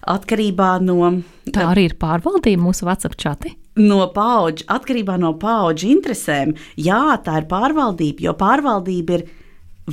atkarībā 0.06 0.76
no. 0.86 1.10
Tā 1.50 1.70
arī 1.72 1.88
ir 1.90 1.96
pārvaldība 2.02 2.68
mūsu 2.68 2.86
WhatsApp 2.86 3.18
čati. 3.22 3.56
No 3.82 4.06
paudžu, 4.14 4.68
atkarībā 4.72 5.18
no 5.20 5.34
paudžu 5.42 5.90
interesēm, 5.92 6.54
jā, 6.80 7.18
tā 7.26 7.42
ir 7.42 7.50
pārvaldība, 7.50 8.30
jo 8.30 8.36
pārvaldība 8.40 9.18
ir 9.18 9.26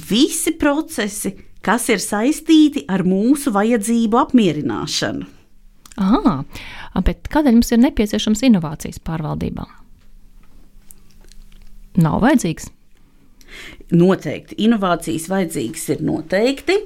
visi 0.08 0.52
procesi, 0.60 1.32
kas 1.64 1.88
ir 1.92 2.02
saistīti 2.02 2.84
ar 2.90 3.04
mūsu 3.06 3.52
vajadzību 3.54 4.20
apmierināšanu. 4.22 5.28
Aha, 6.02 6.38
bet 7.04 7.28
kādēļ 7.32 7.58
mums 7.58 7.72
ir 7.74 7.82
nepieciešams 7.82 8.44
inovācijas 8.48 9.00
pārvaldībā? 9.04 9.66
Nav 12.00 12.22
vajadzīgs. 12.24 12.70
Noteikti 13.92 14.56
inovācijas 14.64 15.26
vajadzīgas 15.28 15.84
ir 15.92 16.04
noteikti, 16.08 16.78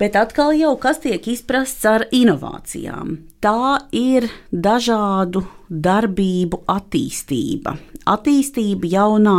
bet 0.00 0.16
atkal 0.18 0.50
jau 0.58 0.72
kas 0.82 0.98
tiek 1.04 1.28
izprasts 1.30 1.86
ar 1.86 2.08
inovācijām. 2.10 3.14
Tā 3.42 3.84
ir 3.94 4.26
dažādu 4.50 5.44
darbību 5.70 6.64
attīstība, 6.70 7.76
attīstība 8.10 8.90
jaunā, 8.90 9.38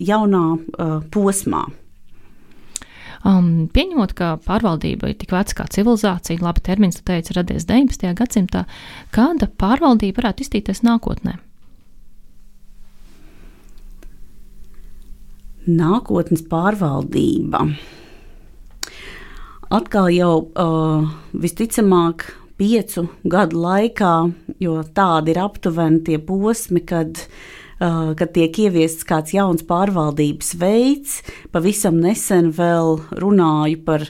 jaunā 0.00 0.46
uh, 0.56 0.96
posmā. 1.12 1.66
Um, 3.26 3.66
pieņemot, 3.74 4.14
ka 4.14 4.36
pārvaldība 4.46 5.10
ir 5.10 5.18
tik 5.18 5.32
veca 5.34 5.56
kā 5.58 5.66
civilizācija, 5.74 6.38
labi 6.44 6.62
termins, 6.62 7.00
tu 7.00 7.06
teici, 7.08 7.34
radies 7.34 7.66
19. 7.66 8.12
gadsimtā, 8.18 8.64
kāda 9.14 9.50
pārvaldība 9.58 10.22
varētu 10.22 10.46
iztīties 10.46 10.84
nākotnē? 10.86 11.34
Nākotnes 15.68 16.46
pārvaldība. 16.48 17.66
Atkal 19.74 20.08
jau 20.14 20.34
uh, 20.46 21.10
visticamāk, 21.36 22.30
piecu 22.58 23.04
gadu 23.28 23.60
laikā, 23.66 24.12
jo 24.62 24.78
tādi 24.94 25.34
ir 25.34 25.42
aptuveni 25.42 26.00
tie 26.06 26.16
posmi, 26.22 26.80
kad 26.86 27.18
uh, 27.18 27.58
kad 27.78 28.32
tiek 28.34 28.56
ieviests 28.58 29.06
kāds 29.06 29.34
jauns 29.36 29.62
pārvaldības 29.66 30.54
veids. 30.58 31.20
Pavisam 31.54 32.00
nesen 32.02 32.50
vēl 32.54 32.98
runāju 33.22 33.82
par 33.86 34.08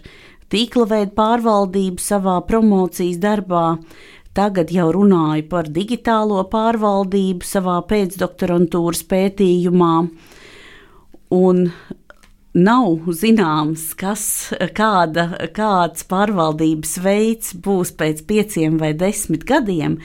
tīkla 0.48 0.86
veidu 0.88 1.12
pārvaldību 1.18 2.00
savā 2.00 2.38
promocijas 2.48 3.20
darbā. 3.20 3.66
Tagad 4.36 4.72
jau 4.72 4.88
runāju 4.94 5.48
par 5.50 5.68
digitālo 5.68 6.40
pārvaldību 6.48 7.44
savā 7.44 7.80
pēcdoktorantūras 7.90 9.02
pētījumā. 9.10 9.94
Un 11.34 11.64
nav 12.56 13.08
zināms, 13.12 13.90
kas, 13.98 14.22
kāda, 14.78 15.28
kāds 15.52 16.06
pārvaldības 16.08 16.98
veids 17.04 17.52
būs 17.52 17.92
pēc 17.98 18.24
pieciem 18.30 18.78
vai 18.80 18.94
desmit 18.96 19.44
gadiem, 19.44 19.98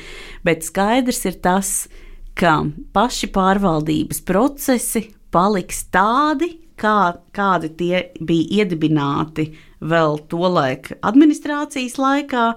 bet 0.43 0.67
skaidrs 0.67 1.23
ir 1.29 1.39
tas, 1.39 1.75
ka 1.87 2.02
ka 2.39 2.59
paši 2.95 3.29
pārvaldības 3.33 4.23
procesi 4.27 5.07
paliks 5.33 5.83
tādi, 5.93 6.53
kā, 6.79 7.15
kādi 7.35 7.69
tie 7.77 7.99
bija 8.21 8.63
iedibināti 8.63 9.49
vēl 9.83 10.19
tolaik 10.31 10.93
administrācijas 11.01 11.99
laikā. 12.01 12.47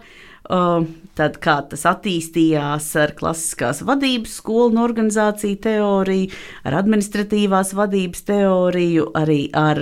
Uh, 0.47 0.85
tad, 1.19 1.41
kā 1.43 1.57
tas 1.67 1.83
attīstījās 1.91 2.93
ar 3.03 3.17
klasiskās 3.19 3.81
vadības 3.83 4.37
skolu 4.39 4.77
un 4.77 4.83
organizāciju 4.85 5.59
teoriju, 5.65 6.29
ar 6.63 6.77
administratīvās 6.85 7.73
vadības 7.75 8.23
teoriju, 8.29 9.09
arī 9.19 9.41
ar, 9.59 9.81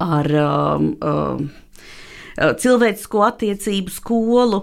ar 0.00 0.30
um, 0.40 0.88
um, 1.04 1.44
cilvēcisko 2.64 3.26
attiecību 3.28 3.92
skolu, 3.92 4.62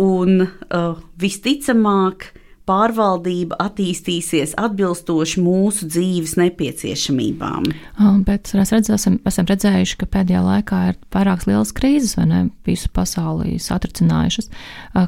un 0.00 0.46
uh, 0.46 0.96
visticamāk, 1.20 2.30
pārvaldība 2.66 3.56
attīstīsies 3.62 4.56
atbilstoši 4.58 5.42
mūsu 5.42 5.86
dzīves 5.86 6.34
nepieciešamībām. 6.40 7.68
Bet 8.26 8.50
mēs 8.58 8.72
redzēsim, 8.74 9.20
esam 9.28 9.48
redzējuši, 9.48 9.98
ka 10.00 10.08
pēdējā 10.16 10.42
laikā 10.42 10.80
ir 10.90 10.98
vairākas 11.14 11.46
lielas 11.50 11.72
krīzes, 11.76 12.16
vai 12.18 12.26
ne? 12.30 12.40
Visu 12.66 12.90
pasauli 12.94 13.56
satricinājušas. 13.62 14.50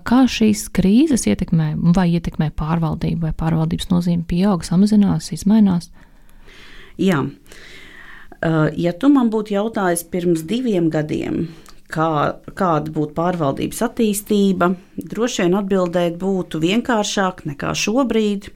Kā 0.07 0.21
šīs 0.31 0.69
krīzes 0.75 1.27
ietekmē, 1.31 1.73
vai 1.97 2.09
ietekmē 2.15 2.53
pārvaldību, 2.59 3.27
vai 3.27 3.35
pārvaldības 3.43 3.91
nozīme 3.91 4.27
pieaug, 4.29 4.63
samazinās, 4.67 5.33
izmainās? 5.35 5.91
Jā. 6.99 7.25
Ja 8.79 8.93
tu 8.95 9.11
man 9.11 9.33
būtu 9.35 9.57
jautājis 9.57 10.05
pirms 10.13 10.45
diviem 10.47 10.93
gadiem, 10.95 11.49
kā, 11.93 12.11
kāda 12.57 12.93
būtu 12.93 13.17
pārvaldības 13.17 13.81
attīstība, 13.89 14.73
droši 14.99 15.47
vien 15.47 15.57
atbildēt 15.59 16.19
būtu 16.21 16.61
vienkāršāk 16.63 17.45
nekā 17.49 17.73
šobrīd, 17.77 18.51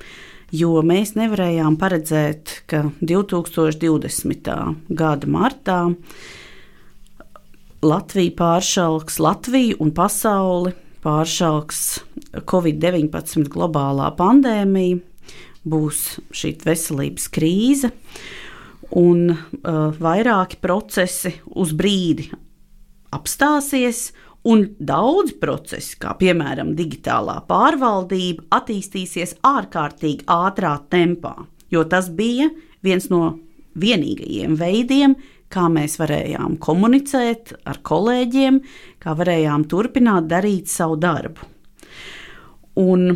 jo 0.53 0.83
mēs 0.85 1.15
nevarējām 1.17 1.79
paredzēt, 1.81 2.62
ka 2.69 2.85
2020. 3.01 4.53
gada 4.93 5.33
martā 5.33 5.81
Latvija 7.83 8.37
pāršalks 8.39 9.19
Latviju 9.19 9.81
un 9.83 9.91
pasauli, 9.97 10.77
pāršalks 11.03 11.81
Covid-19 12.47 13.49
globālā 13.51 14.12
pandēmija, 14.15 15.01
būs 15.67 16.05
šī 16.35 16.53
veselības 16.62 17.27
krīze. 17.33 17.91
Un 18.93 19.33
uh, 19.33 19.89
vairāki 19.97 20.59
procesi 20.61 21.33
uz 21.57 21.73
brīdi 21.73 22.29
apstāsies, 23.14 24.11
un 24.49 24.64
daudz 24.83 25.37
procesi, 25.40 25.97
kā 26.02 26.16
piemēram 26.19 26.75
digitālā 26.78 27.38
pārvaldība, 27.49 28.49
attīstīsies 28.59 29.37
ārkārtīgi 29.47 30.26
ātrā 30.31 30.75
tempā, 30.90 31.37
jo 31.71 31.85
tas 31.87 32.11
bija 32.11 32.50
viens 32.83 33.09
no 33.12 33.37
vienīgajiem 33.78 34.57
veidiem, 34.59 35.16
kā 35.52 35.69
mēs 35.73 35.99
varējām 36.00 36.57
komunicēt 36.62 37.52
ar 37.69 37.83
kolēģiem, 37.85 38.62
kā 39.02 39.14
varējām 39.19 39.69
turpināt 39.71 40.31
darīt 40.31 40.73
savu 40.73 40.99
darbu. 41.00 41.50
Un 42.81 43.12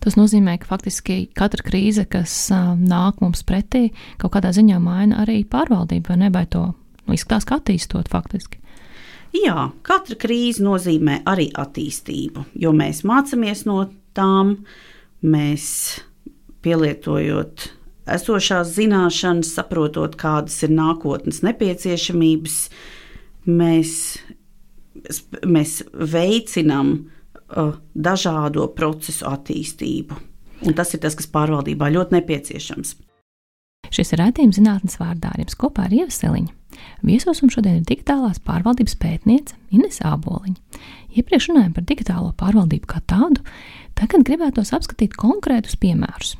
Tas 0.00 0.14
nozīmē, 0.16 0.54
ka 0.56 0.64
faktiski 0.64 1.26
katra 1.36 1.60
krīze, 1.60 2.06
kas 2.08 2.32
nāk 2.80 3.18
mums 3.20 3.42
pretī, 3.44 3.90
kaut 4.16 4.32
kādā 4.32 4.48
ziņā 4.56 4.78
maina 4.80 5.18
arī 5.26 5.42
pārvaldību, 5.44 6.08
vai 6.08 6.16
ne, 6.22 6.30
vai 6.32 6.46
to 6.48 6.62
izskatās, 7.16 7.46
ka 7.48 7.60
attīstot 7.60 8.10
faktiski. 8.12 8.60
Jā, 9.36 9.68
katra 9.86 10.16
krīze 10.18 10.62
nozīmē 10.66 11.20
arī 11.30 11.50
attīstību, 11.54 12.48
jo 12.58 12.72
mēs 12.74 13.04
mācāmies 13.06 13.62
no 13.68 13.84
tām, 14.18 14.56
mēs 15.22 15.66
pielietojot 16.64 17.68
esošās 18.10 18.72
zināšanas, 18.74 19.52
saprotot, 19.54 20.16
kādas 20.18 20.56
ir 20.66 20.74
nākotnes 20.74 21.44
nepieciešamības, 21.46 22.56
mēs, 23.46 23.92
mēs 25.46 25.76
veicinām 25.94 26.96
uh, 26.96 27.76
dažādo 27.94 28.66
procesu 28.74 29.28
attīstību. 29.30 30.18
Un 30.66 30.76
tas 30.76 30.90
ir 30.92 31.04
tas, 31.04 31.14
kas 31.16 31.30
pārvaldībā 31.32 31.88
ļoti 31.94 32.18
nepieciešams. 32.18 32.96
Šis 33.90 34.14
ir 34.14 34.22
raidījums 34.22 34.58
zinātnes 34.60 34.98
vārdā 35.00 35.32
ar 35.34 35.42
jums 35.42 35.58
kopā 35.58 35.88
ar 35.88 35.94
Ievaseliņu. 35.94 36.54
Viesos 37.06 37.40
mums 37.42 37.56
šodien 37.56 37.80
ir 37.80 37.86
digitālās 37.88 38.38
pārvaldības 38.46 38.94
pētniece 39.02 39.56
Ines 39.74 39.98
Āboliņa. 40.06 40.80
Iepriekš 41.18 41.50
runājām 41.50 41.74
par 41.74 41.86
digitālo 41.88 42.30
pārvaldību 42.38 42.86
kā 42.90 43.02
tādu, 43.10 43.42
tagad 43.98 44.24
gribētos 44.28 44.70
apskatīt 44.76 45.18
konkrētus 45.18 45.76
piemērus. 45.82 46.36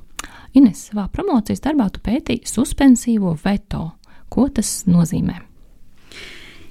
Ines 0.54 0.86
savā 0.90 1.08
promocijas 1.10 1.62
darbā 1.66 1.90
tu 1.90 2.02
pētīji 2.06 2.46
suspensīvo 2.50 3.36
veto. 3.44 3.90
Ko 4.30 4.46
tas 4.54 4.84
nozīmē? 4.86 5.49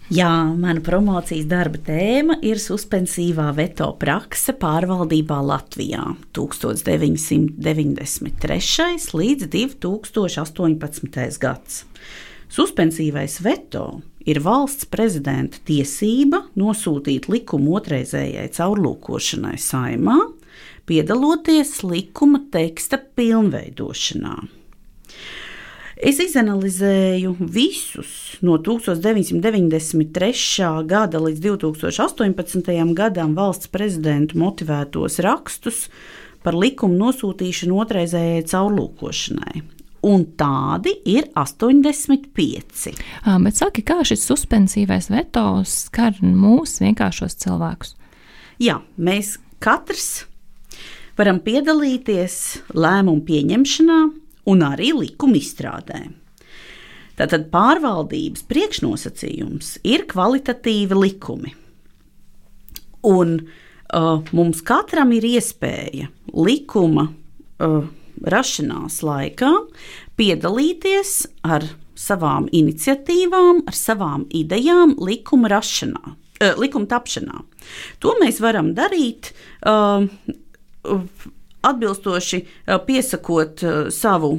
Jā, 0.09 0.57
mana 0.57 0.81
promocijas 0.81 1.45
darba 1.45 1.77
tēma 1.85 2.39
ir 2.41 2.57
suspensīvā 2.57 3.51
veto 3.53 3.91
prakse 4.01 4.57
pārvaldībā 4.57 5.37
Latvijā 5.45 6.17
1993. 6.33 9.13
līdz 9.13 9.45
2018. 9.53 11.37
gads. 11.45 11.85
Suspensīvais 12.49 13.37
veto 13.45 14.01
ir 14.25 14.41
valsts 14.41 14.89
prezidenta 14.89 15.61
tiesība 15.69 16.49
nosūtīt 16.57 17.29
likumu 17.29 17.77
otrreizējai 17.77 18.49
caurlūkošanai 18.57 19.61
saimā, 19.61 20.17
piedaloties 20.89 21.85
likuma 21.85 22.49
teksta 22.49 22.97
pilnveidošanā. 22.97 24.58
Es 25.99 26.15
izanalizēju 26.23 27.33
visus 27.43 28.39
no 28.39 28.53
1993. 28.63 30.67
gada 30.87 31.19
līdz 31.19 31.41
2018. 31.43 32.93
gadam 32.95 33.33
valsts 33.35 33.67
prezidentu 33.67 34.39
motivētos 34.39 35.19
rakstus 35.25 35.89
par 36.39 36.55
likumu 36.55 36.95
nosūtīšanu 37.01 37.81
otrreizējai 37.83 38.45
caurlūkošanai. 38.47 39.65
Un 40.07 40.23
tādi 40.39 40.95
ir 41.03 41.27
85. 41.35 42.95
À, 43.27 43.35
bet 43.43 43.59
saki, 43.59 43.83
kā 43.83 43.99
šis 44.07 44.23
suspensīvais 44.23 45.11
veto 45.11 45.59
skar 45.67 46.15
mūsu 46.23 46.85
vienkāršos 46.85 47.35
cilvēkus? 47.43 47.99
Jā, 48.63 48.79
mēs 48.95 49.35
katrs 49.59 50.23
varam 51.19 51.43
piedalīties 51.43 52.63
lēmumu 52.71 53.19
pieņemšanā, 53.27 53.99
un 54.49 54.65
arī 54.65 54.91
likuma 54.97 55.37
izstrādē. 55.39 56.03
Tātad 57.19 57.49
pārvaldības 57.51 58.45
priekšnosacījums 58.47 59.73
ir 59.87 60.05
kvalitatīvi 60.07 60.95
likumi. 60.95 61.51
Un 63.09 63.33
uh, 63.41 64.21
mums 64.35 64.61
katram 64.67 65.11
ir 65.15 65.27
iespēja 65.27 66.07
likuma 66.31 67.09
uh, 67.09 67.89
rašanās 68.23 69.01
laikā 69.03 69.51
piedalīties 70.19 71.13
ar 71.43 71.67
savām 71.99 72.47
iniciatīvām, 72.55 73.65
ar 73.67 73.75
savām 73.75 74.23
idejām 74.35 74.95
likuma 75.03 75.51
rašanā, 75.51 76.15
uh, 76.15 76.53
likuma 76.59 76.87
tapšanā. 76.95 77.43
To 77.99 78.15
mēs 78.23 78.39
varam 78.43 78.71
darīt. 78.79 79.33
Uh, 79.59 80.07
atbilstoši 81.65 82.41
piesakot 82.87 83.63
savu, 83.91 84.33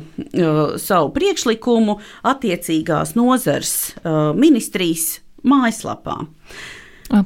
savu 0.81 1.11
priekšlikumu 1.17 1.99
attiecīgās 2.31 3.17
nozars 3.19 3.75
ministrijas 4.37 5.19
mājaslapā. 5.45 6.21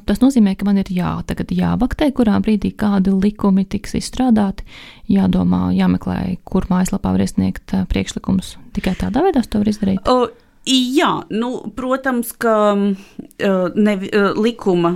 Tas 0.09 0.23
nozīmē, 0.23 0.55
ka 0.57 0.65
man 0.65 0.79
ir 0.81 0.89
jā, 0.97 1.11
jābaktē, 1.53 2.09
kurā 2.17 2.39
brīdī 2.41 2.71
kādi 2.73 3.13
likumi 3.13 3.67
tiks 3.69 3.93
izstrādāti, 3.99 4.65
jādomā, 5.13 5.67
jāmeklē, 5.77 6.39
kur 6.49 6.65
mājaslapā 6.71 7.13
var 7.13 7.21
iesniegt 7.21 7.75
priekšlikumus. 7.91 8.55
Tikai 8.73 8.95
tādā 8.97 9.27
veidā 9.27 9.45
to 9.45 9.61
var 9.61 9.69
izdarīt. 9.69 10.09
O, 10.09 10.31
Jā, 10.65 11.11
nu, 11.29 11.51
protams, 11.77 12.33
ka 12.41 12.57
ne, 12.75 13.95
likuma 14.37 14.95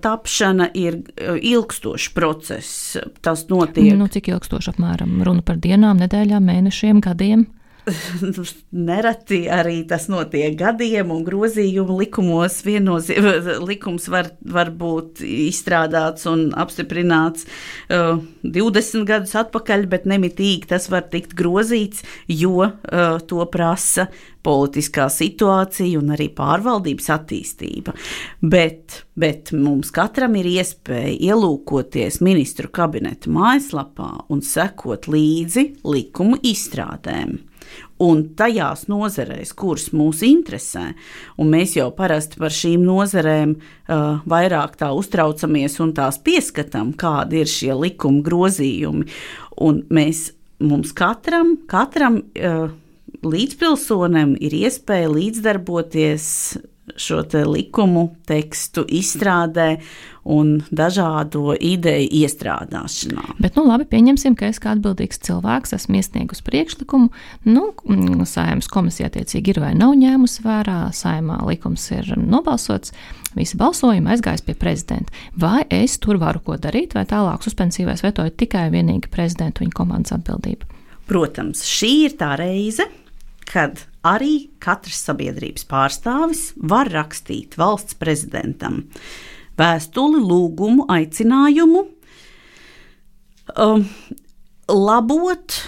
tapšana 0.00 0.70
ir 0.72 1.02
ilgstošs 1.20 2.08
process. 2.16 2.96
Tas 3.20 3.44
notiek. 3.52 3.92
Nu, 4.00 4.08
cik 4.08 4.32
ilgstoši 4.32 4.72
apmēram? 4.72 5.18
Runa 5.26 5.44
par 5.44 5.60
dienām, 5.60 6.00
nedēļām, 6.00 6.46
mēnešiem, 6.48 7.02
gadiem. 7.04 7.44
Nereti 8.88 9.44
arī 9.50 9.80
tas 9.88 10.06
notiek 10.10 10.56
gadiem, 10.58 11.10
un 11.14 11.22
grozījumu 11.26 11.98
likumos 12.00 12.60
vienos, 12.66 13.10
likums 13.70 14.08
var, 14.12 14.32
var 14.40 14.72
būt 14.76 15.22
izstrādāts 15.24 16.26
un 16.30 16.50
apstiprināts 16.58 17.46
uh, 17.90 18.20
20 18.44 19.06
gadus 19.08 19.36
atpakaļ, 19.40 19.86
bet 19.90 20.08
nemitīgi 20.10 20.70
tas 20.70 20.90
var 20.92 21.08
tikt 21.12 21.36
grozīts, 21.38 22.04
jo 22.28 22.58
uh, 22.66 23.18
to 23.26 23.44
prasa 23.52 24.08
politiskā 24.44 25.10
situācija 25.12 26.00
un 26.00 26.14
arī 26.14 26.30
pārvaldības 26.32 27.10
attīstība. 27.12 27.92
Bet, 28.40 29.02
bet 29.20 29.52
mums 29.52 29.92
katram 29.92 30.38
ir 30.40 30.48
iespēja 30.54 31.12
ielūkoties 31.30 32.22
ministru 32.24 32.70
kabineta 32.72 33.32
mājaslapā 33.32 34.10
un 34.32 34.40
sekot 34.44 35.10
līdzi 35.12 35.66
likumu 35.84 36.40
izstrādēm 36.40 37.36
un 38.00 38.22
tajās 38.36 38.86
nozarēs, 38.90 39.52
kuras 39.56 39.90
mūs 39.96 40.24
interesē, 40.26 40.90
un 41.40 41.52
mēs 41.52 41.76
jau 41.76 41.90
parasti 41.96 42.40
par 42.40 42.54
šīm 42.54 42.84
nozarēm 42.86 43.54
uh, 43.56 44.20
vairāk 44.28 44.78
tā 44.80 44.90
uztraucamies 44.96 45.78
un 45.84 45.94
tās 45.96 46.20
pieskatām, 46.24 46.94
kādi 46.98 47.42
ir 47.42 47.50
šie 47.50 47.74
likuma 47.76 48.24
grozījumi. 48.26 49.08
Un 49.60 49.82
mēs, 49.92 50.30
mums 50.64 50.94
katram, 50.96 51.58
katram 51.70 52.22
uh, 52.22 52.72
līdzpilsonim 53.26 54.36
ir 54.40 54.56
iespēja 54.62 55.12
līdzdarboties 55.12 56.26
šo 57.00 57.22
te 57.28 57.42
likumu 57.48 58.10
tekstu 58.28 58.84
izstrādē 58.86 59.74
un 60.30 60.58
dažādo 60.70 61.54
ideju 61.56 62.08
iestrādāšanā. 62.20 63.24
Bet, 63.40 63.56
nu, 63.56 63.64
labi, 63.68 63.86
pieņemsim, 63.88 64.36
ka 64.38 64.50
es 64.50 64.60
kā 64.62 64.74
atbildīgs 64.76 65.22
cilvēks 65.24 65.74
esmu 65.78 66.00
iesniegus 66.00 66.44
priekšlikumu. 66.46 67.08
Nu, 67.48 67.70
mm, 67.88 68.26
saimnes 68.28 68.68
komisija 68.70 69.08
attiecīgi 69.10 69.54
ir 69.54 69.62
vai 69.64 69.72
nav 69.78 69.96
ņēmusi 70.00 70.44
vērā, 70.44 70.80
saimā 70.96 71.40
likums 71.48 71.86
ir 71.96 72.12
nobalsots, 72.20 72.92
visi 73.36 73.58
balsojumi 73.60 74.12
aizgājis 74.12 74.44
pie 74.44 74.56
prezidenta. 74.60 75.14
Vai 75.40 75.64
es 75.72 75.96
tur 76.02 76.20
varu 76.20 76.44
ko 76.44 76.58
darīt, 76.60 76.94
vai 76.98 77.06
tālāk 77.08 77.46
suspensīvais 77.46 78.04
veto 78.04 78.26
ir 78.28 78.36
tikai 78.36 78.68
vienīgi 78.74 79.10
prezidenta 79.12 79.60
un 79.64 79.70
viņa 79.70 79.78
komandas 79.80 80.18
atbildība? 80.18 80.68
Protams, 81.10 81.64
šī 81.66 81.94
ir 82.04 82.12
tā 82.20 82.36
reize, 82.38 82.84
kad 83.50 83.82
arī 84.06 84.50
katrs 84.62 85.02
sabiedrības 85.08 85.66
pārstāvis 85.70 86.44
var 86.56 86.90
rakstīt 86.92 87.56
valsts 87.60 87.96
prezidentam 87.98 88.84
vēstuli, 89.60 90.22
lūgumu, 90.24 90.86
aicinājumu 90.88 91.84
um, 93.58 93.84
labot, 94.70 95.58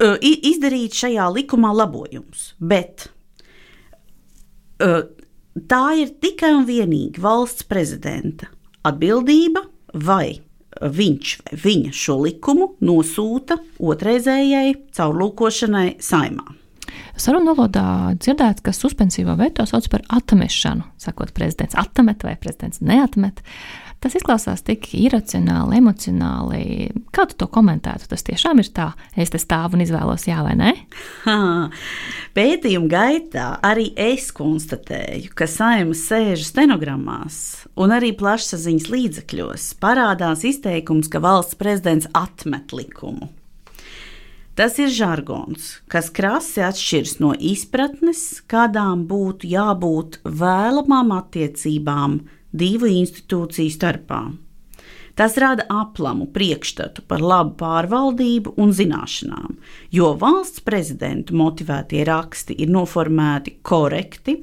uh, 0.00 0.16
izdarīt 0.22 0.96
šajā 0.96 1.28
likumā 1.34 1.74
labojumus. 1.76 2.52
Bet 2.58 3.08
uh, 4.80 5.02
tā 5.68 5.84
ir 6.00 6.14
tikai 6.22 6.54
un 6.60 6.68
vienīgi 6.68 7.20
valsts 7.22 7.66
prezidenta 7.68 8.48
atbildība 8.88 9.66
vai 9.92 10.38
viņš 10.78 11.34
vai 11.42 11.58
viņa 11.64 11.92
šo 11.96 12.20
likumu 12.22 12.70
nosūta 12.84 13.58
otrreizējai 13.82 14.76
caurlūkošanai 14.94 15.96
saimā. 16.04 16.57
Sarunu 17.18 17.50
valodā 17.56 18.14
dzirdēts, 18.14 18.62
ka 18.62 18.72
suspensīvo 18.74 19.34
veto 19.40 19.66
sauc 19.66 19.88
par 19.90 20.04
atmešanu. 20.14 20.86
Sakot, 21.02 21.32
prezidents 21.34 21.74
atmet 21.78 22.22
vai 22.22 22.36
prezidents 22.38 22.78
neatmet. 22.84 23.42
Tas 23.98 24.14
izklausās 24.14 24.62
tik 24.62 24.86
iracionāli, 24.94 25.80
emocionāli. 25.80 26.60
Kā 27.10 27.24
tu 27.26 27.34
to 27.40 27.48
komentētu? 27.50 28.06
Tas 28.12 28.22
tiešām 28.28 28.62
ir 28.62 28.68
tā, 28.70 28.92
es 29.18 29.32
te 29.34 29.40
stāvu 29.42 29.74
un 29.74 29.82
izvēlos 29.82 30.28
jā 30.28 30.38
vai 30.46 30.54
nē. 30.60 30.74
Pētījuma 32.38 32.90
gaitā 32.92 33.48
arī 33.66 33.88
es 33.98 34.28
konstatēju, 34.36 35.32
ka 35.34 35.50
saimas 35.50 36.04
sēžu 36.06 36.46
stenogrammās 36.46 37.40
un 37.74 37.96
arī 37.96 38.12
plašsaziņas 38.20 38.86
līdzekļos 38.94 39.72
parādās 39.82 40.46
izteikums, 40.46 41.10
ka 41.10 41.18
valsts 41.24 41.58
prezidents 41.58 42.06
atmet 42.14 42.70
likumu. 42.78 43.32
Tas 44.58 44.74
ir 44.82 44.88
žargons, 44.90 45.66
kas 45.86 46.08
krasi 46.10 46.64
atšķiras 46.66 47.20
no 47.22 47.28
izpratnes, 47.38 48.40
kādām 48.50 49.04
būtu 49.06 49.46
jābūt 49.46 50.18
vēlamām 50.26 51.12
attiecībām 51.14 52.16
divu 52.50 52.90
institūciju 52.90 53.70
starpā. 53.70 54.18
Tas 55.14 55.38
rada 55.38 55.62
aplamu 55.70 56.26
priekšstatu 56.34 57.04
par 57.06 57.22
labu 57.22 57.54
pārvaldību 57.60 58.56
un 58.58 58.74
zināšanām, 58.74 59.54
jo 59.94 60.10
valsts 60.18 60.66
prezidenta 60.66 61.38
motivētie 61.38 62.02
raksti 62.10 62.58
ir 62.58 62.74
noformēti 62.74 63.60
korekti, 63.62 64.40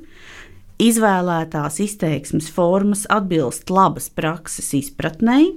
izvēlētās 0.80 1.82
izteiksmes 1.84 2.47
formas 2.56 3.04
atbilst 3.12 3.67
labas 3.67 4.08
prakses 4.08 4.71
izpratnei, 4.80 5.51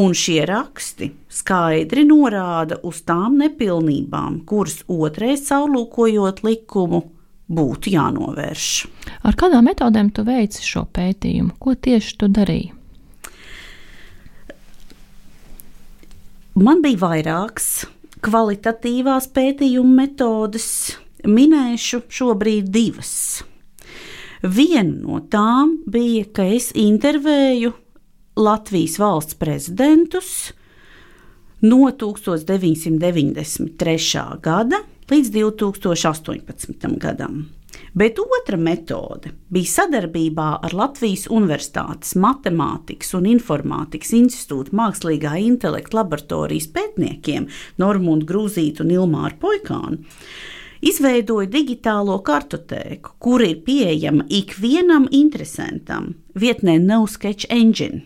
un 0.00 0.16
šie 0.16 0.42
raksti 0.48 1.12
skaidri 1.36 2.06
norāda 2.08 2.78
uz 2.86 3.02
tām 3.06 3.36
nepilnībām, 3.42 4.40
kuras 4.48 4.80
otrais 4.88 5.44
caurlūkojot 5.50 6.42
likumu 6.46 7.02
būtu 7.46 7.92
jānovērš. 7.94 8.70
Ar 9.26 9.36
kādām 9.38 9.68
metodēm 9.68 10.10
tu 10.14 10.24
veici 10.26 10.64
šo 10.66 10.86
pētījumu? 10.96 11.54
Ko 11.60 11.76
tieši 11.76 12.16
tu 12.20 12.30
darīji? 12.32 12.72
Man 16.56 16.80
bija 16.80 17.02
vairākas 17.02 17.84
kvalitatīvās 18.24 19.28
pētījuma 19.36 20.06
metodes, 20.06 20.68
minēšu 21.28 22.06
šobrīd 22.08 22.70
divas. 22.72 23.12
Viena 24.40 25.02
no 25.02 25.20
tām 25.32 25.76
bija, 25.90 26.24
ka 26.32 26.46
es 26.56 26.70
intervēju 26.76 27.74
Latvijas 28.40 28.96
valsts 29.00 29.36
prezidentus 29.40 30.30
no 31.60 31.90
1993. 31.90 34.40
gada 34.42 34.76
līdz 35.10 35.30
2018. 35.30 36.98
gadam. 36.98 37.48
Bet 37.96 38.18
otra 38.20 38.58
metode 38.60 39.30
bija 39.52 39.66
sadarbībā 39.70 40.58
ar 40.64 40.74
Latvijas 40.76 41.26
Universitātes 41.32 42.14
Matemātikas 42.20 43.14
un 43.16 43.24
Informātikas 43.30 44.12
institūta 44.16 44.76
mākslīgā 44.76 45.32
intelekta 45.40 45.96
laboratorijas 46.00 46.68
pētniekiem 46.76 47.48
Normundu 47.80 48.26
Grūzītu 48.28 48.80
un 48.84 48.90
Ilmāru 48.98 49.36
Poikānu. 49.40 49.96
Izveidoja 50.86 51.48
digitālo 51.48 52.18
kartotēku, 52.24 53.10
kur 53.18 53.40
ir 53.42 53.62
pieejama 53.64 54.24
ikvienam 54.28 55.08
interesantam 55.10 56.14
vietnē 56.36 56.78
No 56.84 57.06
Sketch 57.08 57.48
Engine 57.48 58.04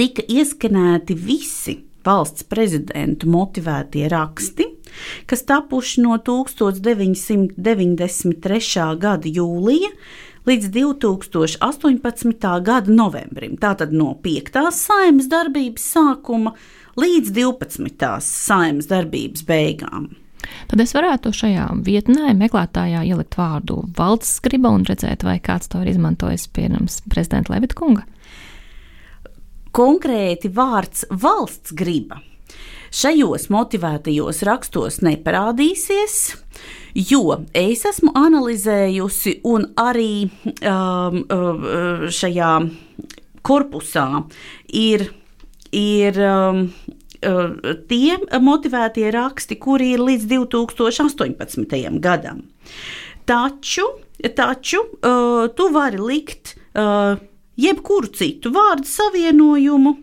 tika 0.00 0.24
ieskanēti 0.24 1.12
visi 1.18 1.74
valsts 2.06 2.42
prezidentu 2.50 3.28
motivētie 3.30 4.08
raksti, 4.10 4.64
kas 5.30 5.42
tapuši 5.48 6.00
no 6.04 6.12
1993. 6.18 8.98
gada 9.00 9.28
jūlija 9.28 9.90
līdz 10.48 10.64
2018. 10.74 12.62
gada 12.64 12.90
novembrim. 12.92 13.56
Tātad 13.60 13.92
no 13.92 14.14
5. 14.24 14.70
saimnes 14.74 15.28
darbības 15.30 15.84
sākuma 15.94 16.50
līdz 17.00 17.30
12. 17.36 18.20
saimnes 18.24 18.86
darbības 18.90 19.42
beigām. 19.46 20.08
Tad 20.70 20.80
es 20.80 20.94
varētu 20.96 21.32
šajā 21.36 21.66
vietnē, 21.84 22.32
meklētājā, 22.38 23.02
ielikt 23.06 23.36
vārdu 23.38 23.82
valsts 23.96 24.40
griba 24.44 24.68
un 24.72 24.84
redzēt, 24.88 25.24
vai 25.26 25.38
kāds 25.42 25.68
to 25.70 25.82
ir 25.82 25.88
izmantojis 25.92 26.48
pirms 26.54 27.02
prezidenta 27.12 27.52
Levita 27.52 27.74
kunga 27.76 28.02
konkrēti 29.76 30.50
vārds 30.54 31.06
valsts 31.10 31.72
griba 31.76 32.20
šajos 32.90 33.48
motivētajos 33.50 34.42
rakstos 34.46 35.00
neparādīsies, 35.06 36.16
jo 37.10 37.38
es 37.56 37.84
esmu 37.88 38.12
analizējusi 38.18 39.38
un 39.46 39.68
arī 39.78 40.26
um, 40.26 41.20
uh, 41.22 42.08
šajā 42.10 42.54
korpusā 43.46 44.06
ir, 44.74 45.06
ir 45.72 46.18
um, 46.26 46.64
uh, 47.22 47.72
tie 47.90 48.18
motivētie 48.42 49.06
raksti, 49.14 49.58
kuri 49.62 49.94
ir 49.94 50.04
līdz 50.10 50.28
2018. 50.34 52.00
gadam. 52.02 52.44
Taču, 53.30 53.86
taču 54.34 54.82
uh, 54.82 55.46
tu 55.54 55.70
vari 55.70 56.02
likt 56.02 56.56
uh, 56.74 57.14
jebkuru 57.64 58.12
citu 58.18 58.52
vārdu 58.54 58.88
savienojumu 58.88 59.96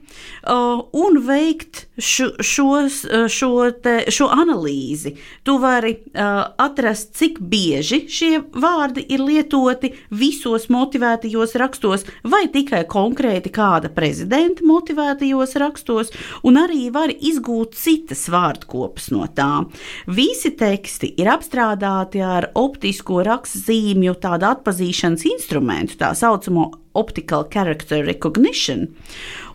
un 0.48 1.20
veikt 1.26 1.86
šo, 1.98 2.30
šos, 2.40 3.02
uh, 3.06 3.26
šo, 3.32 3.52
te, 3.84 4.00
šo 4.14 4.30
analīzi. 4.34 5.16
Tu 5.48 5.58
vari 5.62 5.94
uh, 5.98 6.54
atrast, 6.62 7.14
cik 7.18 7.40
bieži 7.40 8.04
šie 8.12 8.42
vārdi 8.56 9.04
ir 9.14 9.24
lietoti 9.26 9.94
visos 10.10 10.68
motivētajos 10.74 11.56
rakstos, 11.60 12.06
vai 12.24 12.46
tikai 12.54 12.84
konkrēti 12.90 13.52
kāda 13.54 13.92
prezidenta 13.94 14.66
motivētajos 14.68 15.58
rakstos, 15.62 16.14
un 16.48 16.60
arī 16.62 16.88
vari 16.94 17.18
izgūt 17.30 17.76
citas 17.78 18.28
vārdkopas 18.32 19.12
no 19.16 19.26
tām. 19.36 19.72
Visi 20.08 20.54
teksti 20.58 21.14
ir 21.20 21.32
apstrādāti 21.34 22.24
ar 22.24 22.52
optisko 22.58 23.22
rakstzīmju, 23.28 24.18
tādu 24.24 24.52
atpazīšanas 24.52 25.26
instrumentu, 25.34 25.98
tā 26.00 26.14
saucamo 26.18 26.72
optical 26.98 27.46
character 27.54 28.02
recognition, 28.06 28.88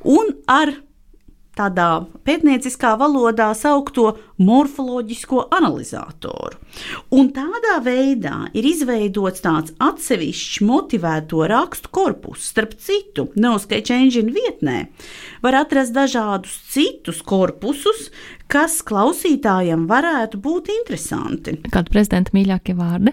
un 0.04 0.34
ar 0.50 0.74
tādā 1.56 2.06
pētnieciskā 2.24 2.94
valodā 3.00 3.50
saukto 3.56 4.14
morfoloģisko 4.40 5.46
analizatoru. 5.52 6.56
Un 7.12 7.28
tādā 7.36 7.76
veidā 7.84 8.48
ir 8.56 8.68
izveidots 8.70 9.44
tāds 9.44 9.74
atsevišķs 9.82 10.62
motivēto 10.64 11.44
rakstu 11.52 11.92
korpus. 11.92 12.46
Starp 12.52 12.72
citu, 12.80 13.28
Neosketch 13.36 13.92
Engine 13.92 14.32
vietnē 14.32 14.78
var 15.44 15.60
atrast 15.60 15.92
dažādus 15.96 16.56
citus 16.72 17.20
korpusus, 17.20 18.08
kas 18.48 18.80
klausītājiem 18.88 19.84
varētu 19.90 20.40
būt 20.40 20.72
interesanti. 20.80 21.58
Kādu 21.72 21.92
prezidenta 21.92 22.32
mīļākie 22.36 22.76
vārdi? 22.78 23.12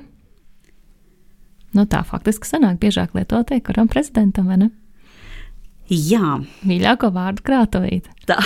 Nu, 1.75 1.83
tā 1.85 2.01
faktiski 2.07 2.47
sanāk 2.49 2.79
biežāk 2.81 3.11
lietotie, 3.13 3.59
kuram 3.61 3.91
prezidentam 3.91 4.47
vai 4.49 4.63
ne? 4.63 4.69
Jā, 5.89 6.37
mīļāko 6.69 7.09
vārdu 7.15 7.45
krātuvīte. 7.45 8.13
Tā. 8.29 8.39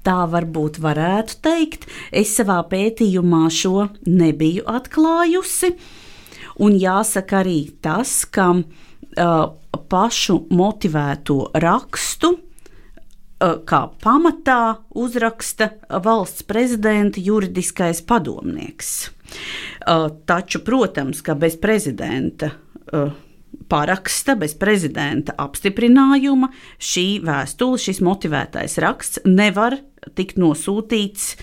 Tā 0.00 0.22
varbūt 0.32 0.78
varētu 0.80 1.34
teikt. 1.44 1.82
Es 2.08 2.32
savā 2.38 2.62
pētījumā 2.70 3.42
šo 3.52 3.90
nebiju 4.08 4.64
atklājusi. 4.72 5.74
Un 6.64 6.78
jāsaka 6.80 7.42
arī 7.42 7.58
tas, 7.84 8.22
ka 8.24 8.46
uh, 8.56 9.42
pašu 9.92 10.38
motivēto 10.56 11.42
rakstu 11.60 12.38
kā 13.40 13.80
pamatā 14.02 14.60
uzraksta 15.00 15.70
valsts 16.04 16.44
prezidenta 16.44 17.20
juridiskais 17.20 18.02
padomnieks. 18.04 19.10
Taču, 20.26 20.60
protams, 20.64 21.22
ka 21.24 21.34
bez 21.38 21.56
prezidenta 21.60 22.50
paraksta, 23.70 24.36
bez 24.38 24.56
prezidenta 24.58 25.36
apstiprinājuma 25.40 26.50
šī 26.82 27.06
vēstule, 27.26 27.80
šis 27.80 28.02
motivētais 28.04 28.76
raksts 28.82 29.22
nevar 29.28 29.78
tikt 30.16 30.38
nosūtīts 30.40 31.34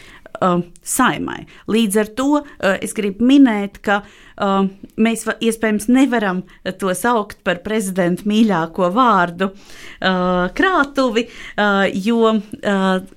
uh, 0.41 0.61
saimai. 0.83 1.45
Līdz 1.71 1.99
ar 2.01 2.11
to 2.17 2.29
uh, 2.39 2.75
es 2.81 2.95
gribu 2.97 3.27
minēt, 3.27 3.79
ka 3.85 4.01
uh, 4.03 4.65
mēs 4.99 5.25
va, 5.27 5.37
iespējams 5.41 5.89
nevaram 5.93 6.43
to 6.81 6.93
saukt 6.97 7.43
par 7.47 7.61
prezidenta 7.65 8.27
mīļāko 8.29 8.91
vārdu 8.95 9.51
uh, 9.51 10.47
krātuvi, 10.57 11.27
uh, 11.27 11.85
jo 11.93 12.33
uh, 12.37 13.15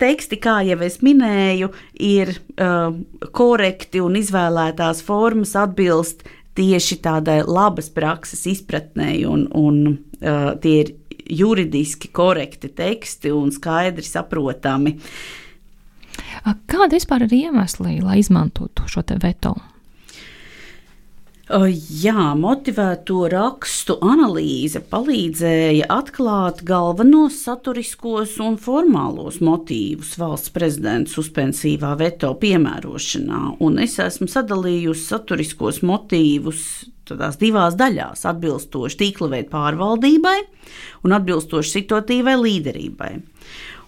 teksti, 0.00 0.38
kā 0.42 0.60
jau 0.68 0.78
es 0.84 1.00
minēju, 1.04 1.70
ir 2.04 2.34
uh, 2.34 2.92
korekti 3.34 4.02
un 4.04 4.18
izvēlētās 4.20 5.02
formas 5.06 5.54
atbilst 5.58 6.26
tieši 6.54 7.00
tādai 7.02 7.40
labas 7.46 7.90
prakses 7.90 8.44
izpratnei, 8.50 9.24
un, 9.26 9.46
un 9.58 9.80
uh, 9.90 10.52
tie 10.62 10.76
ir 10.84 10.92
juridiski 11.24 12.10
korekti 12.14 12.68
teksti 12.76 13.32
un 13.32 13.52
skaidri 13.54 14.04
saprotami. 14.06 14.96
Kāda 16.44 16.92
vispār 16.92 17.24
ir 17.26 17.38
iemesli, 17.44 17.98
lai 18.04 18.18
izmantotu 18.20 18.86
šo 18.90 19.04
veto? 19.22 19.54
Jā, 21.44 22.30
motivēto 22.40 23.26
rakstu 23.28 23.98
analīze 24.00 24.80
palīdzēja 24.80 25.90
atklāt 25.92 26.62
galvenos 26.64 27.36
saturiskos 27.44 28.38
un 28.40 28.54
formālos 28.56 29.42
motīvus 29.44 30.14
valsts 30.16 30.48
prezidenta 30.54 31.12
suspensīvā 31.12 31.90
veto 32.00 32.30
piemērošanā. 32.40 33.40
Un 33.60 33.76
es 33.84 33.98
esmu 34.00 34.24
sadalījusi 34.32 35.04
saturiskos 35.04 35.82
motīvus 35.84 36.62
tādās 37.04 37.36
divās 37.36 37.76
daļās- 37.76 38.24
atbilstoši 38.32 38.98
tīkla 39.02 39.28
veidu 39.34 39.50
pārvaldībai 39.52 40.38
un 41.04 41.12
atbilstoši 41.12 41.74
situatīvai 41.76 42.38
līderībai. 42.40 43.10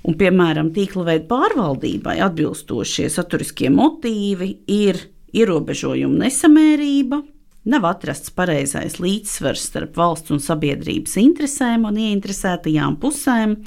Un, 0.04 0.14
piemēram, 0.14 0.74
tīkla 0.76 1.06
veida 1.08 1.24
pārvaldībai 1.32 2.20
atbilstošie 2.20 3.08
saturiskie 3.08 3.72
motīvi 3.72 4.58
ir 4.68 5.00
ierobežojuma 5.32 6.26
nesamērība, 6.26 7.22
nav 7.66 7.87
atrasts 7.88 8.33
pareizais 8.35 9.00
līdzsvars 9.02 9.66
starp 9.70 9.98
valsts 9.98 10.33
un 10.35 10.42
sabiedrības 10.42 11.16
interesēm 11.22 11.87
un 11.88 11.98
ieinteresētajām 12.00 12.98
pusēm, 13.02 13.59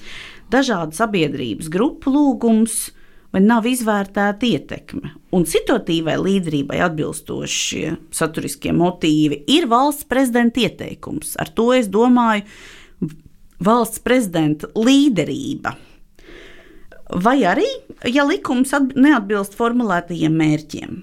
dažādu 0.51 0.97
sabiedrības 0.97 1.69
grupu 1.71 2.13
lūgums 2.15 2.89
vai 3.33 3.43
nav 3.45 3.67
izvērtēta 3.69 4.47
ietekme. 4.47 5.13
Un 5.35 5.45
situatīvai 5.45 6.15
līderībai 6.17 6.79
atbilstošie 6.87 7.93
saturiskie 8.15 8.73
motīvi 8.73 9.43
ir 9.53 9.69
valsts 9.69 10.07
prezidenta 10.09 10.63
ieteikums. 10.65 11.35
Ar 11.37 11.51
to 11.53 11.69
es 11.75 11.91
domāju 11.91 12.47
valsts 13.61 14.01
prezidenta 14.01 14.71
līderība 14.79 15.75
vai 17.23 17.39
arī, 17.47 17.67
ja 18.05 18.25
likums 18.27 18.73
neatbilst 18.95 19.55
formulētajiem 19.57 20.35
mērķiem. 20.41 20.97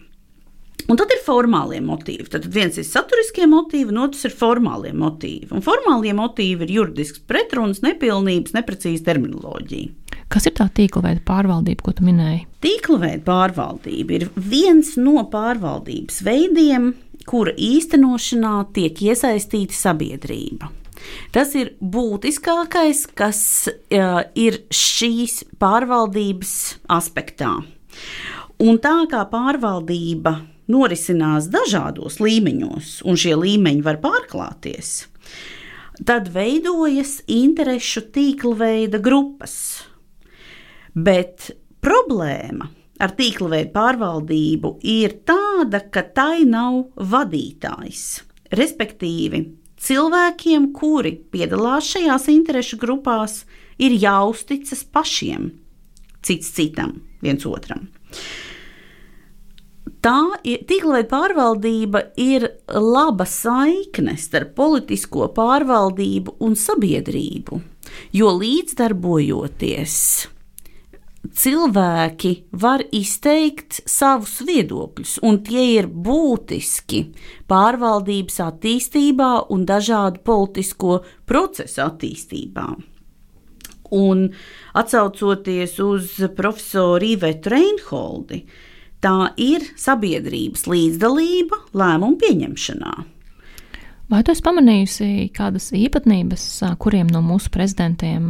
Un 0.86 0.98
tad 1.00 1.10
ir 1.10 1.22
formālie 1.24 1.80
motīvi. 1.82 2.28
Tad 2.30 2.46
viens 2.52 2.76
ir 2.78 2.86
saturiskie 2.86 3.48
motīvi, 3.50 3.90
un 3.90 4.04
otrs 4.04 4.28
ir 4.28 4.34
formālie 4.36 4.92
motīvi. 4.94 5.50
Un 5.56 5.64
formālie 5.64 6.12
motīvi 6.14 6.66
ir 6.66 6.74
juridisks 6.76 7.24
pretruns, 7.26 7.82
nepilnības, 7.82 8.54
neprecīza 8.54 9.08
terminoloģija. 9.08 9.94
Kas 10.30 10.46
ir 10.48 10.56
tā 10.58 10.66
tīkla 10.74 11.04
veida 11.04 11.22
pārvaldība, 11.26 11.86
ko 11.86 11.94
tu 11.96 12.06
minēji? 12.06 12.46
Tīkla 12.62 12.98
veida 13.02 13.22
pārvaldība 13.26 14.16
ir 14.16 14.28
viens 14.34 14.94
no 14.98 15.22
pārvaldības 15.30 16.22
veidiem, 16.26 16.90
kura 17.26 17.54
īstenošanā 17.54 18.56
tiek 18.74 19.02
iesaistīta 19.10 19.74
sabiedrība. 19.74 20.70
Tas 21.34 21.52
ir 21.58 21.74
būtiskākais, 21.78 23.04
kas 23.14 23.40
uh, 23.68 24.22
ir 24.34 24.62
šīs 24.74 25.42
pārvaldības 25.62 26.52
aspektā. 26.90 27.52
Un 28.62 28.78
tā 28.82 28.96
kā 29.10 29.22
pārvaldība 29.30 30.38
norisinās 30.72 31.50
dažādos 31.52 32.18
līmeņos, 32.22 33.00
un 33.06 33.18
šie 33.20 33.36
līmeņi 33.38 33.84
var 33.86 34.00
pārklāties, 34.02 34.94
tad 36.06 36.30
veidojas 36.34 37.20
interešu 37.30 38.06
tīkla 38.14 38.56
veida 38.62 39.00
grupas. 39.02 39.56
Bet 40.96 41.52
problēma 41.84 42.70
ar 43.02 43.12
tīkla 43.16 43.50
veidu 43.52 43.72
pārvaldību 43.74 44.72
ir 44.88 45.18
tāda, 45.28 45.82
ka 45.92 46.02
tai 46.16 46.46
nav 46.48 46.86
vadītājs. 46.96 48.06
Respektīvi, 48.56 49.42
cilvēkiem, 49.82 50.70
kuri 50.76 51.16
piedalās 51.32 51.90
šajās 51.92 52.28
interešu 52.32 52.78
grupās, 52.80 53.44
ir 53.76 53.96
jāuzticas 54.00 54.86
pašiem, 54.88 55.50
cits 56.24 56.52
citam, 56.56 57.00
viens 57.22 57.44
otram. 57.48 57.88
Tā 60.04 60.20
ir 60.46 60.62
tīkla 60.68 61.02
pārvaldība, 61.10 62.02
ir 62.20 62.46
laba 62.70 63.26
saikne 63.26 64.16
starp 64.20 64.54
politisko 64.58 65.30
pārvaldību 65.34 66.36
un 66.46 66.54
sabiedrību, 66.58 67.60
jo 68.14 68.32
līdzdarbojoties 68.38 69.98
cilvēki 71.34 72.32
var 72.60 72.82
izteikt 72.94 73.80
savus 73.88 74.40
viedokļus, 74.46 75.18
un 75.26 75.40
tie 75.46 75.64
ir 75.76 75.88
būtiski 75.88 77.02
pārvaldības 77.50 78.40
attīstībā 78.46 79.30
un 79.54 79.64
dažādu 79.68 80.22
politisko 80.26 81.00
procesu 81.26 81.82
attīstībā. 81.86 82.66
Un 83.96 84.24
atcaucoties 84.74 85.76
uz 85.82 86.16
profesoru 86.36 87.06
Ivetu 87.06 87.52
Reinholdi, 87.54 88.40
tā 89.04 89.32
ir 89.40 89.64
sabiedrības 89.78 90.66
līdzdalība 90.70 91.60
lēmumu 91.76 92.18
pieņemšanā. 92.22 92.94
Vai 94.06 94.20
tu 94.22 94.30
esi 94.30 94.42
pamanījusi 94.46 95.06
kādas 95.34 95.72
īpatnības, 95.74 96.44
kuriem 96.78 97.08
no 97.10 97.24
mūsu 97.26 97.50
prezidentiem 97.54 98.28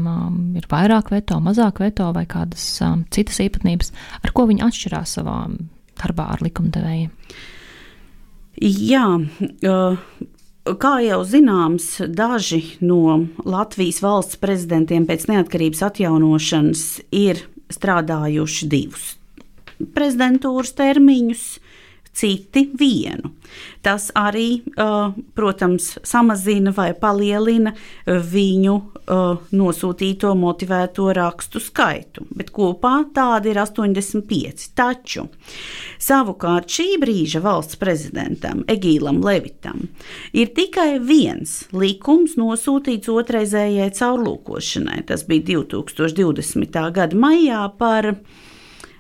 ir 0.56 0.64
vairāk 0.70 1.10
veto, 1.12 1.36
mazāk 1.44 1.82
veto, 1.84 2.08
vai 2.16 2.24
kādas 2.24 2.64
citas 3.12 3.42
īpatnības, 3.44 3.92
ar 4.24 4.32
ko 4.32 4.46
viņi 4.48 4.64
atšķirās 4.64 5.18
savā 5.18 5.42
darbā 6.00 6.30
ar 6.32 6.44
likumdevējiem? 6.46 7.12
Jā, 8.56 9.04
kā 10.80 10.94
jau 11.04 11.20
zināms, 11.28 11.90
daži 12.08 12.62
no 12.80 13.26
Latvijas 13.44 14.00
valsts 14.00 14.40
prezidentiem 14.40 15.04
pēc 15.04 15.28
neatkarības 15.28 15.84
atjaunošanas 15.90 16.86
ir 17.12 17.44
strādājuši 17.76 18.72
divus 18.72 19.12
prezidentūras 19.94 20.72
termiņus 20.78 21.46
citi 22.16 22.62
vienu. 22.72 23.34
Tas 23.84 24.08
arī, 24.16 24.62
protams, 25.36 25.98
samazina 26.00 26.72
vai 26.74 26.94
palielina 26.96 27.74
viņu 28.06 28.76
nosūtīto 29.52 30.32
motivēto 30.34 31.10
rakstu 31.14 31.60
skaitu, 31.62 32.24
bet 32.34 32.48
kopā 32.56 32.94
tādi 33.14 33.52
ir 33.52 33.60
85. 33.60 34.64
Taču 34.80 35.26
savukārt 36.02 36.72
šī 36.72 36.88
brīža 37.04 37.44
valsts 37.44 37.78
prezidentam 37.78 38.64
Egīlam 38.64 39.20
Levitam 39.22 39.84
ir 40.32 40.50
tikai 40.56 40.96
viens 40.98 41.66
likums 41.76 42.34
nosūtīts 42.40 43.12
otrreizējai 43.12 43.92
caurlūkošanai. 44.00 45.04
Tas 45.12 45.28
bija 45.28 45.52
2020. 45.52 46.82
gada 46.96 47.22
maijā 47.28 47.62
par 47.78 48.14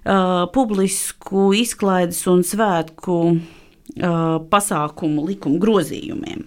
uh, 0.06 0.46
publisku 0.54 1.50
izklaides 1.56 2.22
un 2.30 2.44
svētku 2.46 3.18
uh, 3.34 4.38
pasākumu 4.50 5.26
likumu 5.26 5.60
grozījumiem. 5.62 6.46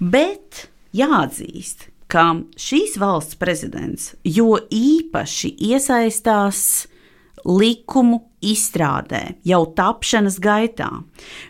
Bet 0.00 0.66
jāatzīst, 0.96 1.90
ka 2.10 2.28
šīs 2.60 2.96
valsts 3.02 3.38
prezidents 3.40 4.14
jo 4.24 4.54
īpaši 4.70 5.52
iesaistās 5.72 6.86
likumu 7.46 8.22
izstrādē, 8.52 9.36
jau 9.46 9.62
tapšanas 9.76 10.38
gaitā. 10.42 10.90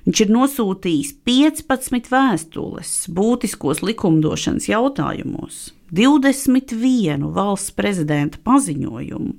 Viņš 0.07 0.23
ir 0.25 0.35
nosūtījis 0.35 1.15
15 1.29 2.13
vēstules 2.13 2.93
būtiskos 3.13 3.83
likumdošanas 3.85 4.69
jautājumos. 4.71 5.67
21 5.95 7.29
valsts 7.35 7.71
prezidenta 7.77 8.41
paziņojumu 8.43 9.35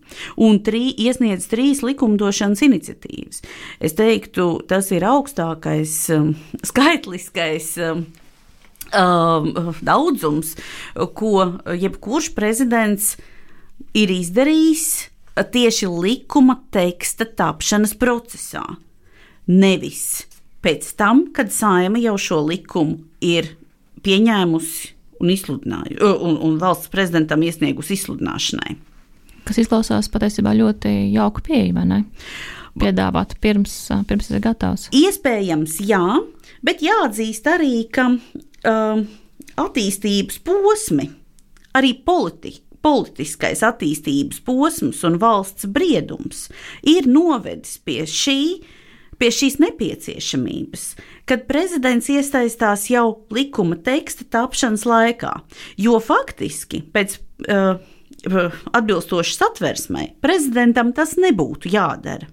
un 0.45 0.59
trī, 0.63 0.85
iesniedz 0.95 1.47
trīs 1.51 1.81
likumdošanas 1.83 2.63
iniciatīvas. 2.63 3.41
Es 3.83 3.97
teiktu, 3.97 4.61
tas 4.67 4.87
ir 4.95 5.03
augstākais 5.07 5.97
um, 6.15 6.31
skaitliskais 6.69 7.73
um, 7.83 8.05
uh, 8.93 9.73
daudzums, 9.83 10.55
ko 10.95 11.33
jebkurš 11.75 12.31
prezidents 12.37 13.15
ir 13.97 14.11
izdarījis 14.15 14.87
tieši 15.43 15.89
likuma 15.91 16.57
teksta 16.73 17.27
tapšanas 17.37 17.93
procesā. 17.99 18.63
Nevis 19.47 20.25
pēc 20.63 20.89
tam, 20.99 21.27
kad 21.33 21.51
saima 21.53 21.99
jau 22.01 22.17
šo 22.19 22.41
likumu 22.47 22.99
ir 23.23 23.53
pieņēmusi 24.03 24.93
un, 25.21 25.73
un, 26.03 26.35
un 26.45 26.57
valsts 26.61 26.91
prezidentam 26.93 27.41
iesniegusi 27.43 27.95
izsludināšanai. 27.97 28.75
Kas 29.47 29.61
izklausās 29.63 30.09
patiesībā 30.11 30.51
ļoti 30.57 30.91
jauka 31.15 31.41
pieeja, 31.45 31.73
vai 31.77 31.85
ne? 31.87 31.99
Piedāvāt 32.77 33.37
pirms, 33.41 33.73
pirms 34.05 34.27
ir 34.29 34.43
gatavs. 34.43 34.89
Iespējams, 34.93 35.79
jā, 35.87 36.03
bet 36.61 36.83
jāatzīst 36.85 37.47
arī, 37.49 37.87
ka 37.89 38.11
uh, 38.13 38.99
attīstības 39.57 40.37
posmi, 40.45 41.07
arī 41.77 41.95
politika 42.05 42.66
politiskais 42.87 43.63
attīstības 43.67 44.39
posms 44.47 45.03
un 45.07 45.19
valsts 45.21 45.67
briedums 45.67 46.47
ir 46.87 47.09
novedis 47.11 47.77
pie 47.83 48.03
šī. 48.07 48.41
Pie 49.17 49.31
šīs 49.33 49.55
nepieciešamības, 49.57 50.81
kad 51.25 51.47
prezidents 51.49 52.05
iesaistās 52.13 52.83
jau 52.91 53.23
likuma 53.33 53.73
teksta 53.81 54.27
tapšanas 54.29 54.83
laikā, 54.85 55.31
jo 55.81 55.97
faktiski 55.97 56.83
pēc 56.93 57.15
uh, 57.49 57.79
atbilstoši 58.77 59.33
satversmei, 59.39 60.11
prezidentam 60.21 60.93
tas 60.93 61.15
nebūtu 61.17 61.73
jādara. 61.73 62.29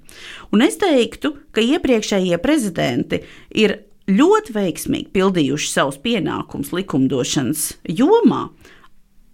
Un 0.52 0.64
es 0.64 0.76
teiktu, 0.80 1.32
ka 1.56 1.64
iepriekšējie 1.64 2.38
prezidenti 2.44 3.22
ir 3.56 3.78
ļoti 4.10 4.54
veiksmīgi 4.54 5.12
pildījuši 5.14 5.70
savus 5.70 5.98
pienākumus 6.04 6.72
likumdošanas 6.76 7.68
jomā. 7.88 8.48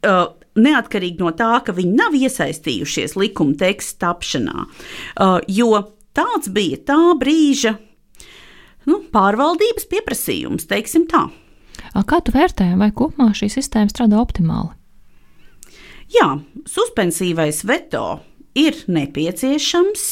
Uh, 0.01 0.31
neatkarīgi 0.57 1.21
no 1.21 1.31
tā, 1.37 1.53
ka 1.65 1.75
viņi 1.77 1.93
nav 1.99 2.17
iesaistījušies 2.17 3.17
likuma 3.21 3.57
teksta 3.61 4.07
tapšanā, 4.07 4.65
uh, 4.65 5.39
jo 5.47 5.77
tāds 6.17 6.51
bija 6.53 6.81
tā 6.91 6.99
brīža 7.21 7.77
nu, 8.89 9.03
pārvaldības 9.13 9.87
pieprasījums, 9.91 10.67
teiksim 10.71 11.07
tā. 11.11 11.29
Kā 12.07 12.21
tu 12.25 12.33
vērtē, 12.35 12.73
vai 12.81 12.91
kopumā 12.95 13.31
šī 13.37 13.51
sistēma 13.53 13.93
strādā 13.93 14.19
optimāli? 14.21 14.73
Jā, 16.11 16.41
suspensīvais 16.67 17.63
veto 17.69 18.21
ir 18.59 18.79
nepieciešams. 18.91 20.07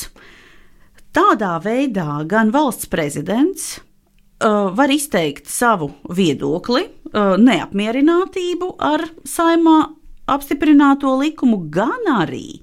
Tādā 1.16 1.56
veidā 1.64 2.22
gan 2.28 2.52
valsts 2.54 2.86
prezidents 2.92 3.78
var 4.40 4.90
izteikt 4.90 5.48
savu 5.50 5.90
viedokli, 6.14 6.84
uh, 7.12 7.34
neapmierinātību 7.42 8.74
ar 8.78 9.02
saimā 9.26 9.78
apstiprināto 10.28 11.14
likumu, 11.18 11.58
gan 11.72 12.06
arī 12.20 12.60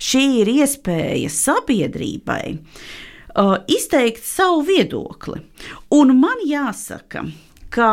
šī 0.00 0.24
ir 0.42 0.52
iespēja 0.62 1.28
sabiedrībai 1.34 2.44
uh, 2.54 3.58
izteikt 3.68 4.24
savu 4.24 4.62
viedokli. 4.70 5.42
Un 5.98 6.16
man 6.20 6.40
jāsaka, 6.46 7.26
ka 7.74 7.90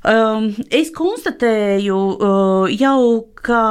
Um, 0.00 0.46
es 0.72 0.88
konstatēju 0.96 1.96
jau, 2.72 3.00
ka 3.36 3.64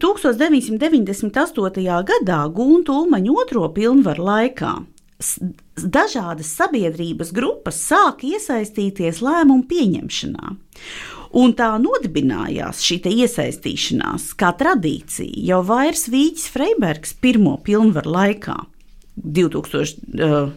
1998. 0.00 1.84
gadā 2.08 2.38
Gunta 2.56 2.94
Ulmaņa 2.96 3.34
otro 3.42 3.68
pilnvaru 3.76 4.24
laikā 4.30 4.70
dažādas 5.18 6.50
sabiedrības 6.54 7.32
grupas 7.34 7.80
sāka 7.82 8.28
iesaistīties 8.28 9.18
lēmumu 9.24 9.66
pieņemšanā. 9.70 10.52
Un 11.38 11.52
tā 11.58 11.72
nodibinājās 11.82 12.80
šī 12.86 13.00
iesaistīšanās 13.10 14.30
kā 14.38 14.52
tradīcija 14.56 15.42
jau 15.50 15.60
vairs 15.66 16.06
Vīķis 16.08 16.48
Freibergs 16.54 17.16
pirmo 17.20 17.58
pilnvaru 17.64 18.14
laikā. 18.14 18.56
2001. 19.18 20.54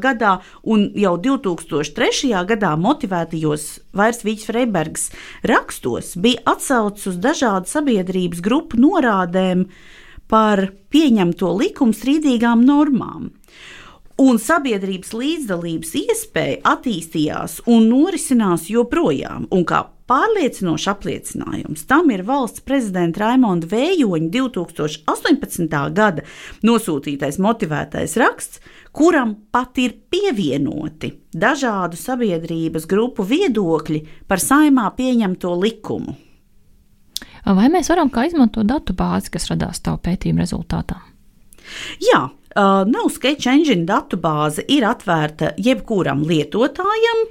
gadā 0.00 0.38
un 0.64 0.88
jau 0.96 1.18
2003. 1.20 2.32
gadā 2.48 2.72
motivētajos 2.80 3.66
vairs 3.92 4.24
Vīķis 4.24 4.48
Freibergs 4.48 5.10
rakstos 5.44 6.16
bija 6.16 6.40
atsaucis 6.54 7.12
uz 7.12 7.20
dažādu 7.20 7.68
sabiedrības 7.68 8.40
grupu 8.40 8.80
norādēm 8.80 9.68
par 10.32 10.72
pieņemto 10.88 11.52
likumstrīdīgām 11.60 12.64
normām 12.64 13.28
un 14.20 14.38
sabiedrības 14.38 15.10
līdzdalības 15.16 15.94
iespēja 16.04 16.60
attīstījās 16.74 17.60
un 17.70 17.88
norisinās 17.90 18.68
joprojām. 18.70 19.48
Un 19.54 19.64
kā 19.66 19.82
pārliecinošs 20.08 20.86
apliecinājums 20.92 21.86
tam 21.88 22.12
ir 22.14 22.24
valsts 22.28 22.62
prezidenta 22.66 23.24
Raimonda 23.24 23.68
Vējoņa 23.70 24.30
2018. 24.34 25.78
gada 25.96 26.24
nosūtītais 26.66 27.40
motivētais 27.42 28.18
raksts, 28.20 28.60
kuram 28.94 29.34
pat 29.54 29.80
ir 29.82 29.96
pievienoti 30.12 31.14
dažādu 31.34 31.98
sabiedrības 31.98 32.86
grupu 32.90 33.26
viedokļi 33.26 34.04
par 34.28 34.42
saimā 34.42 34.90
pieņemto 34.96 35.56
likumu. 35.64 36.14
Vai 37.44 37.66
mēs 37.68 37.90
varam 37.92 38.08
kā 38.08 38.24
izmantot 38.24 38.64
datu 38.64 38.94
bāzi, 38.96 39.28
kas 39.34 39.50
radās 39.50 39.82
tavu 39.84 39.98
pētījumu 40.06 40.40
rezultātā? 40.40 40.96
Jā, 42.00 42.22
Uh, 42.54 42.84
nav 42.86 43.08
Sketch 43.10 43.48
Engine 43.50 43.82
datubāze 43.88 44.62
ir 44.70 44.84
atvērta 44.86 45.48
jebkuram 45.58 46.20
lietotājam, 46.28 47.24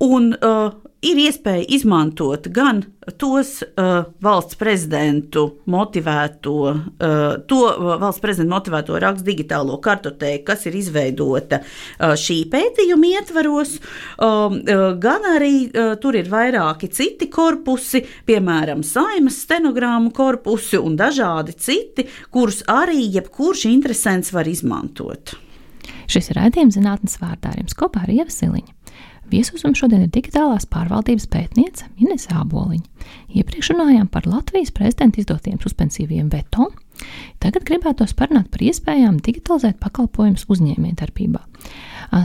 un 0.00 0.32
uh, 0.32 0.70
ir 1.04 1.18
iespēja 1.20 1.64
izmantot 1.76 2.48
gan 2.52 2.82
tos 3.20 3.60
uh, 3.64 4.06
valsts 4.22 4.56
prezidentu 4.60 5.46
motivēto, 5.72 6.54
uh, 6.70 7.24
to 7.48 7.60
valsts 8.00 8.22
prezidentu 8.22 8.54
motivēto 8.54 9.00
rakstu 9.02 9.28
digitālo 9.30 9.78
kartotēku, 9.82 10.44
kas 10.50 10.66
ir 10.68 10.78
izveidota 10.80 11.60
uh, 11.62 12.14
šī 12.20 12.38
pētījuma 12.52 13.12
ietvaros, 13.16 13.76
um, 14.16 14.60
uh, 14.60 14.86
gan 15.00 15.28
arī 15.34 15.54
uh, 15.68 15.92
tur 16.00 16.18
ir 16.20 16.30
vairāki 16.32 16.90
citi 16.92 17.30
korpusi, 17.32 18.04
piemēram, 18.28 18.84
saimas 18.86 19.40
stenogrammu 19.44 20.14
korpusi 20.16 20.80
un 20.80 20.96
dažādi 21.00 21.56
citi, 21.60 22.08
kurus 22.32 22.62
arī 22.68 23.06
jebkurš 23.18 23.68
interesants 23.72 24.34
var 24.36 24.48
izmantot. 24.48 25.36
Šis 26.10 26.32
ir 26.32 26.40
raidījums 26.40 26.74
zinātnes 26.74 27.20
vārdā 27.22 27.52
ar 27.52 27.60
jums 27.60 27.76
kopā 27.78 28.02
ar 28.02 28.10
Ievasiliņu. 28.10 28.79
Viesos 29.30 29.62
mums 29.62 29.78
šodien 29.78 30.02
ir 30.02 30.10
digitālās 30.10 30.66
pārvaldības 30.70 31.28
pētniece 31.30 31.86
Inese 32.02 32.32
Āboliņa. 32.34 33.06
Iepriekš 33.38 33.72
runājām 33.74 34.08
par 34.10 34.26
Latvijas 34.26 34.72
prezidenta 34.74 35.20
izdotiem 35.22 35.60
suspensīviem 35.62 36.30
veto. 36.32 36.66
Tagad 37.40 37.64
gribētos 37.68 38.12
parunāt 38.18 38.50
par 38.50 38.64
iespējām 38.66 39.20
digitalizēt 39.24 39.78
pakalpojumus 39.80 40.48
uzņēmējdarbībā. 40.50 41.44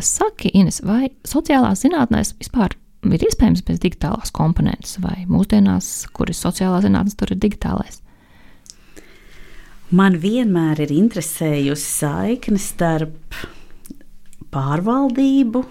Saki, 0.01 0.49
Ines, 0.57 0.81
vai 0.81 1.11
sociālās 1.27 1.85
zinātnēs 1.85 2.33
vispār 2.41 2.73
ir 3.05 3.27
iespējams 3.27 3.61
bez 3.67 3.79
digitālās 3.83 4.33
komponentes, 4.33 4.97
vai 5.03 5.27
mūsdienās, 5.29 6.07
kur 6.15 6.33
ir 6.33 6.37
sociālā 6.37 6.81
zinātne, 6.83 7.13
tur 7.13 7.35
ir 7.35 7.41
digitālais? 7.43 8.01
Man 9.93 10.17
vienmēr 10.17 10.81
ir 10.87 10.91
interesējusi 10.95 11.85
saikne 12.01 12.57
starp 12.59 13.37
pārvaldību, 14.55 15.61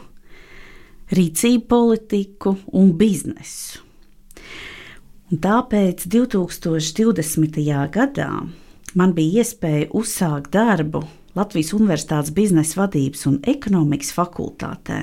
rīcību 1.12 1.66
politiku 1.68 2.54
un 2.72 2.92
biznesu. 2.96 3.82
Un 5.32 5.40
tāpēc 5.42 6.06
2020. 6.08 7.58
gadā 7.92 8.30
man 8.94 9.14
bija 9.16 9.42
iespēja 9.42 9.90
uzsākt 9.96 10.52
darbu 10.54 11.02
Latvijas 11.34 11.72
Universitātes 11.74 12.30
biznesa 12.34 12.84
vadības 12.84 13.26
un 13.26 13.40
ekonomikas 13.42 14.12
fakultātē, 14.14 15.00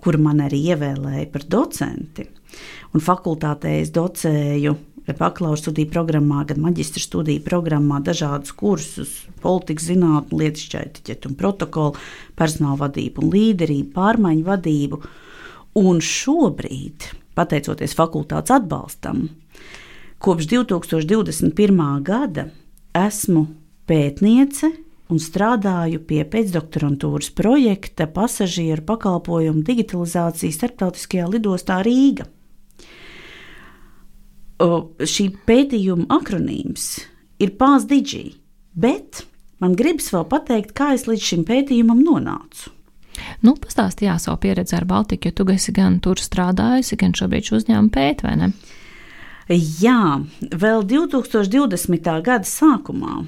kur 0.00 0.18
man 0.18 0.42
arī 0.42 0.64
ievēlēja 0.72 1.28
par 1.30 1.46
docenti. 1.46 2.26
Un 2.96 3.04
fakultātē 3.04 3.76
es 3.82 3.92
docēju 3.94 4.74
bakalaura 5.16 5.60
studiju 5.60 5.88
programmā, 5.92 6.42
gan 6.48 6.60
maģistra 6.60 7.00
studiju 7.00 7.44
programmā 7.46 8.00
dažādus 8.04 8.52
kursus, 8.56 9.14
politikas 9.42 9.88
zinātnē, 9.88 10.40
lietušķa 10.42 10.82
etiķetu 10.88 11.30
un 11.30 11.38
protokolu, 11.38 12.02
personāla 12.36 12.82
vadību 12.88 13.24
un 13.24 13.32
līderību, 13.32 13.92
pārmaiņu 13.94 14.44
vadību. 14.48 15.00
Un 15.78 16.00
šobrīd, 16.02 17.04
pateicoties 17.38 17.94
fakultātes 17.94 18.50
atbalstam, 18.56 19.28
kopš 20.18 20.48
2021. 20.50 21.82
gada 22.02 22.48
esmu 22.98 23.44
pētniece 23.86 24.72
un 25.08 25.20
strādāju 25.22 26.00
pie 26.08 26.24
pēcdoktorantūras 26.28 27.30
projekta 27.36 28.08
pasažieru 28.12 28.84
pakalpojumu 28.88 29.62
digitalizācijas 29.64 30.58
starptautiskajā 30.58 31.28
lidostā 31.32 31.78
Rīga. 31.86 32.26
O, 34.58 34.70
šī 34.98 35.28
pētījuma 35.46 36.08
akronīms 36.18 36.88
ir 37.38 37.54
PASDIGI, 37.60 38.24
bet 38.74 39.22
man 39.62 39.78
gribas 39.78 40.10
vēl 40.10 40.26
pateikt, 40.32 40.74
kā 40.74 40.90
es 40.96 41.06
līdz 41.06 41.28
šim 41.30 41.46
pētījumam 41.46 42.02
nonācu. 42.02 42.74
Nu, 43.46 43.54
pastāstīja 43.58 44.18
savu 44.22 44.40
pieredzi 44.42 44.76
ar 44.78 44.86
Baltiku, 44.88 45.30
jo 45.30 45.40
tu 45.40 45.48
esi 45.54 45.74
gan 45.76 46.00
tur 46.04 46.20
strādājusi, 46.22 46.98
gan 47.00 47.14
šobrīd 47.16 47.48
šo 47.48 47.60
uzņēmumu 47.60 47.94
pēti, 47.94 48.26
vai 48.26 48.36
ne? 48.40 48.52
Jā, 49.48 50.20
vēl 50.60 50.82
2020. 50.84 52.08
gada 52.26 52.44
sākumā 52.44 53.22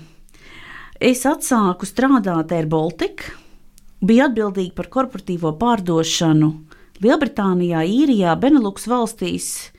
es 1.01 1.23
atsāku 1.25 1.89
strādāt 1.89 2.53
Air 2.53 2.69
Baltica, 2.69 3.33
biju 4.05 4.27
atbildīga 4.27 4.77
par 4.77 4.91
korporatīvo 4.93 5.55
pārdošanu 5.61 6.51
Lielbritānijā, 7.01 7.81
Īrijā, 7.89 8.35
Benelux 8.37 8.85
valstīs. 8.91 9.71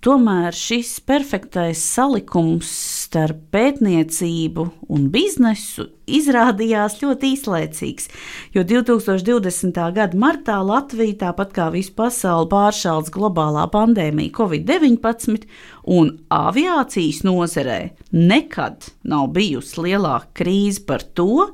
Tomēr 0.00 0.54
šis 0.54 1.00
perfektais 1.02 1.82
salikums 1.82 2.70
starp 3.10 3.40
pētniecību 3.50 4.64
un 4.94 5.08
biznesu 5.10 5.88
izrādījās 6.06 7.00
ļoti 7.00 7.32
īslaicīgs, 7.34 8.06
jo 8.54 8.62
2020. 8.62 9.80
gada 9.96 10.18
martā 10.18 10.60
Latvija, 10.62 11.16
tāpat 11.24 11.50
kā 11.56 11.66
visa 11.74 11.90
pasaule, 11.96 12.46
pāršāls 12.52 13.10
globālā 13.10 13.64
pandēmija 13.72 14.30
Covid-19, 14.36 15.48
un 15.90 16.12
aviācijas 16.30 17.24
nozarē 17.26 17.80
nekad 18.14 18.92
nav 19.02 19.32
bijusi 19.34 19.88
lielāka 19.88 20.30
krīze 20.44 20.84
par 20.86 21.02
to, 21.02 21.48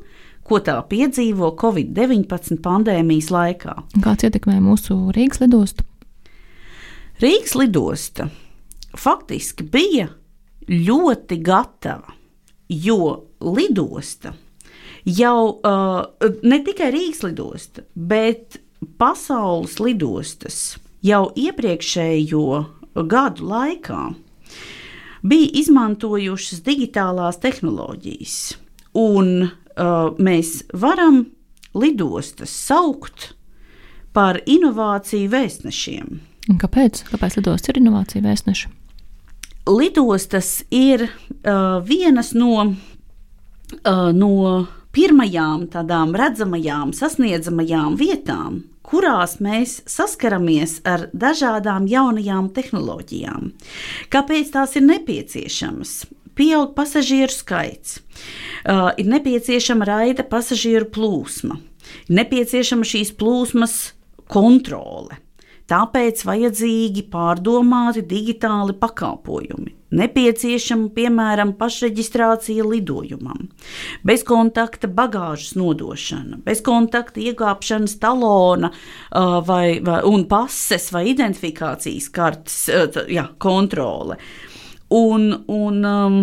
ko 0.47 0.61
tā 0.61 0.77
piedzīvo 0.91 1.55
Covid-19 1.57 2.61
pandēmijas 2.67 3.33
laikā. 3.33 3.79
Kāds 4.05 4.29
ietekmē 4.29 4.61
mūsu 4.61 4.99
Rīgas 5.17 5.41
lidostu? 5.41 5.89
Rīgas 7.25 7.57
lidosta 7.57 8.29
faktiski 8.93 9.65
bija 9.73 10.11
ļoti 10.71 11.39
gatava, 11.45 12.15
jo 12.69 12.99
lidosta 13.41 14.35
jau 15.07 15.61
uh, 15.63 16.31
ne 16.43 16.59
tikai 16.67 16.91
Rīgas 16.95 17.23
lidosta, 17.23 17.85
bet 17.95 18.59
pasaules 18.99 19.79
lidostas 19.81 20.77
jau 21.07 21.29
iepriekšējo 21.39 22.47
gadu 23.07 23.47
laikā 23.47 24.01
bija 25.27 25.53
izmantojušas 25.63 26.63
digitālās 26.67 27.39
tehnoloģijas, 27.43 28.37
un 28.99 29.31
uh, 29.47 30.13
mēs 30.19 30.65
varam 30.75 31.25
lidostas 31.77 32.51
saukt 32.51 33.33
par 34.17 34.41
inovāciju 34.47 35.29
vēstnešiem. 35.33 36.19
Un 36.47 36.59
kāpēc? 36.63 37.03
Kāpēc 37.11 37.41
lidostas 37.41 37.73
ir 37.73 37.83
inovācija 37.83 38.25
vēstneši? 38.25 38.71
Lidostas 39.67 40.65
ir 40.71 41.09
uh, 41.09 41.83
vienas 41.85 42.33
no, 42.35 42.67
uh, 42.67 44.13
no 44.15 44.67
pirmajām 44.97 45.67
tādām 45.73 46.15
redzamajām, 46.17 46.95
sasniedzamajām 46.97 47.99
vietām, 48.01 48.63
kurās 48.87 49.39
mēs 49.43 49.81
saskaramies 49.91 50.79
ar 50.87 51.09
dažādām 51.13 51.89
jaunajām 51.91 52.53
tehnoloģijām. 52.55 53.51
Kāpēc 54.13 54.55
tās 54.55 54.77
ir 54.79 54.87
nepieciešamas? 54.87 56.05
Pieaug 56.37 56.75
pasažieru 56.77 57.33
skaits, 57.33 57.99
uh, 58.69 58.91
ir 59.01 59.07
nepieciešama 59.09 59.89
raida 59.89 60.25
pasažieru 60.29 60.91
plūsma, 60.93 61.57
ir 62.09 62.19
nepieciešama 62.21 62.85
šīs 62.85 63.15
plūsmas 63.17 63.79
kontrole. 64.29 65.17
Tāpēc 65.67 66.23
vajadzīgi 66.27 67.09
pārdomāti 67.11 68.05
digitāli 68.07 68.77
pakalpojumi. 68.79 69.73
Nepieciešama, 69.97 70.89
piemēram, 70.95 71.53
pašreģistrācija 71.59 72.65
lidojumam, 72.67 73.47
bezkontakta 74.07 74.91
bagāžas 74.91 75.55
nodošana, 75.59 76.41
bezkontakta 76.47 77.23
iegāpšanas 77.23 77.95
talona 78.03 78.73
vai, 79.47 79.79
vai, 79.87 80.01
un 80.11 80.27
pases 80.31 80.91
vai 80.95 81.07
identifikācijas 81.13 82.11
kartes 82.15 82.59
jā, 83.15 83.29
kontrole. 83.43 84.19
Uh, 84.19 84.46
Un, 84.89 85.33
un 85.51 85.85
um, 85.85 86.17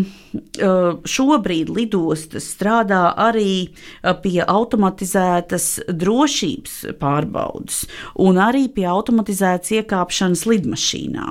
uh, 0.64 1.00
šobrīd 1.04 1.68
lidostas 1.76 2.46
strādā 2.54 3.10
arī 3.20 3.68
uh, 3.68 4.14
pie 4.24 4.38
automatizētas 4.40 5.66
drošības 5.92 6.78
pārbaudas 7.02 7.82
un 8.24 8.40
arī 8.40 8.70
pie 8.72 8.86
automatizētas 8.88 9.74
iekāpšanas 9.82 10.46
lidmašīnā. 10.48 11.26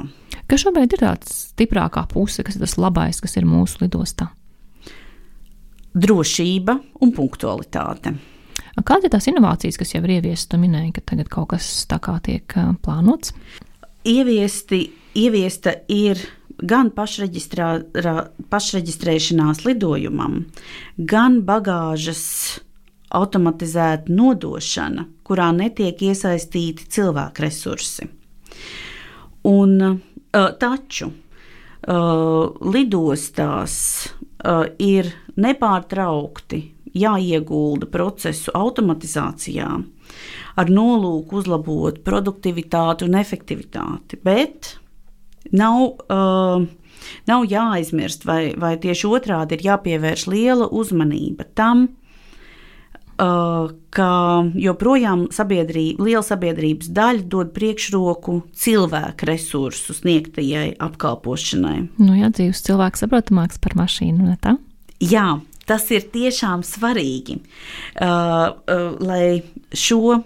Kas 0.44 0.66
šobrīd 0.66 0.92
ir 0.92 1.00
tāds 1.00 1.38
stiprākā 1.54 2.04
puse, 2.12 2.44
kas 2.44 2.58
ir 2.58 2.66
tas 2.66 2.76
labais, 2.76 3.22
kas 3.24 3.38
ir 3.40 3.48
mūsu 3.48 3.80
lidostā? 3.86 4.28
Drošība 5.96 6.76
un 7.00 7.16
punktualitāte. 7.16 8.12
Kādas 8.84 9.08
ir 9.08 9.12
tās 9.12 9.28
inovācijas, 9.32 9.80
kas 9.80 9.94
jau 9.94 10.02
ir 10.04 10.18
ieviestas? 10.18 10.50
Tu 10.52 10.60
minēji, 10.60 10.92
ka 10.98 11.06
tagad 11.14 11.32
kaut 11.32 11.50
kas 11.54 11.72
tā 11.88 11.96
kā 12.02 12.18
tiek 12.24 12.56
uh, 12.60 12.74
plānots. 12.84 13.32
Ieviesti, 14.08 14.84
ieviesta 15.16 15.78
ir 15.92 16.20
gan 16.62 16.90
pašreģistrēšanās 16.94 19.64
lidojumam, 19.66 20.44
gan 20.96 21.42
bagāžas 21.46 22.60
automatizēta 23.12 24.12
nodošana, 24.12 25.04
kurā 25.26 25.52
netiek 25.56 26.02
iesaistīti 26.08 26.86
cilvēku 26.92 27.42
resursi. 27.44 28.08
Un, 29.48 30.00
taču 30.32 31.12
lidostās 32.72 33.74
ir 34.78 35.04
nepārtraukti 35.42 36.72
jāiegulda 36.92 37.86
procesu 37.90 38.50
automatizācijā 38.54 39.68
ar 40.60 40.68
nolūku 40.68 41.40
uzlabot 41.40 42.02
produktivitāti 42.04 43.06
un 43.08 43.14
efektivitāti, 43.20 44.18
bet 44.24 44.76
nav, 45.52 45.80
uh, 46.08 46.64
nav 47.28 47.48
jāaizmirst, 47.48 48.26
vai, 48.28 48.52
vai 48.58 48.76
tieši 48.80 49.10
otrādi 49.10 49.58
ir 49.58 49.66
jāpievērš 49.70 50.26
liela 50.32 50.68
uzmanība 50.68 51.46
tam, 51.58 51.86
uh, 53.18 53.70
ka 53.92 54.10
joprojām 54.58 55.26
sabiedrība, 55.34 56.04
liela 56.08 56.24
sabiedrības 56.26 56.90
daļa 56.96 57.28
dod 57.32 57.52
priekšroku 57.56 58.38
cilvēku 58.56 59.28
resursu 59.28 59.96
sniegtajai 59.96 60.72
apkalpošanai. 60.82 61.78
Nu, 62.00 62.12
jā, 62.18 62.32
dzīves 62.32 62.64
cilvēks 62.66 63.04
saprotamāks 63.04 63.60
par 63.62 63.76
mašīnu, 63.78 64.28
ne 64.30 64.36
tā? 64.42 64.56
Jā, 65.02 65.40
tas 65.68 65.88
ir 65.94 66.06
tiešām 66.14 66.62
svarīgi, 66.66 67.40
uh, 67.42 68.06
uh, 68.06 68.86
lai 69.02 69.42
šo 69.74 70.22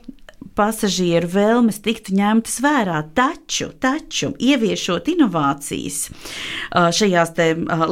pasažieru 0.56 1.28
vēlmes 1.30 1.78
tiktu 1.84 2.16
ņemtas 2.16 2.60
vērā. 2.64 3.02
Taču, 3.16 3.70
taču 3.80 4.32
ieviešot 4.40 5.10
inovācijas 5.12 5.98
šajās 6.72 7.34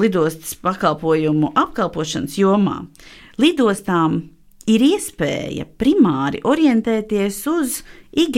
lidostas 0.00 0.56
pakalpojumu 0.64 1.52
apkalpošanas 1.60 2.38
jomā, 2.40 2.80
lidostām 3.38 4.22
ir 4.70 4.84
iespēja 4.88 5.68
primāri 5.78 6.40
orientēties 6.44 7.42
uz 7.52 7.82
Y 8.14 8.30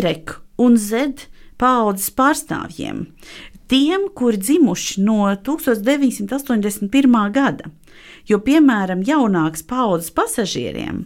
un 0.59 0.77
Z 0.81 1.27
paudzes 1.61 2.11
pārstāvjiem. 2.17 3.07
Tiem, 3.67 4.07
kuri 4.15 4.39
dzimuši 4.39 5.03
no 5.03 5.27
1981. 5.35 7.17
gada 7.35 7.73
jo, 8.31 8.39
piemēram, 8.43 9.03
jaunāks 9.07 9.65
paudzes 9.67 10.13
pasažieriem 10.15 11.05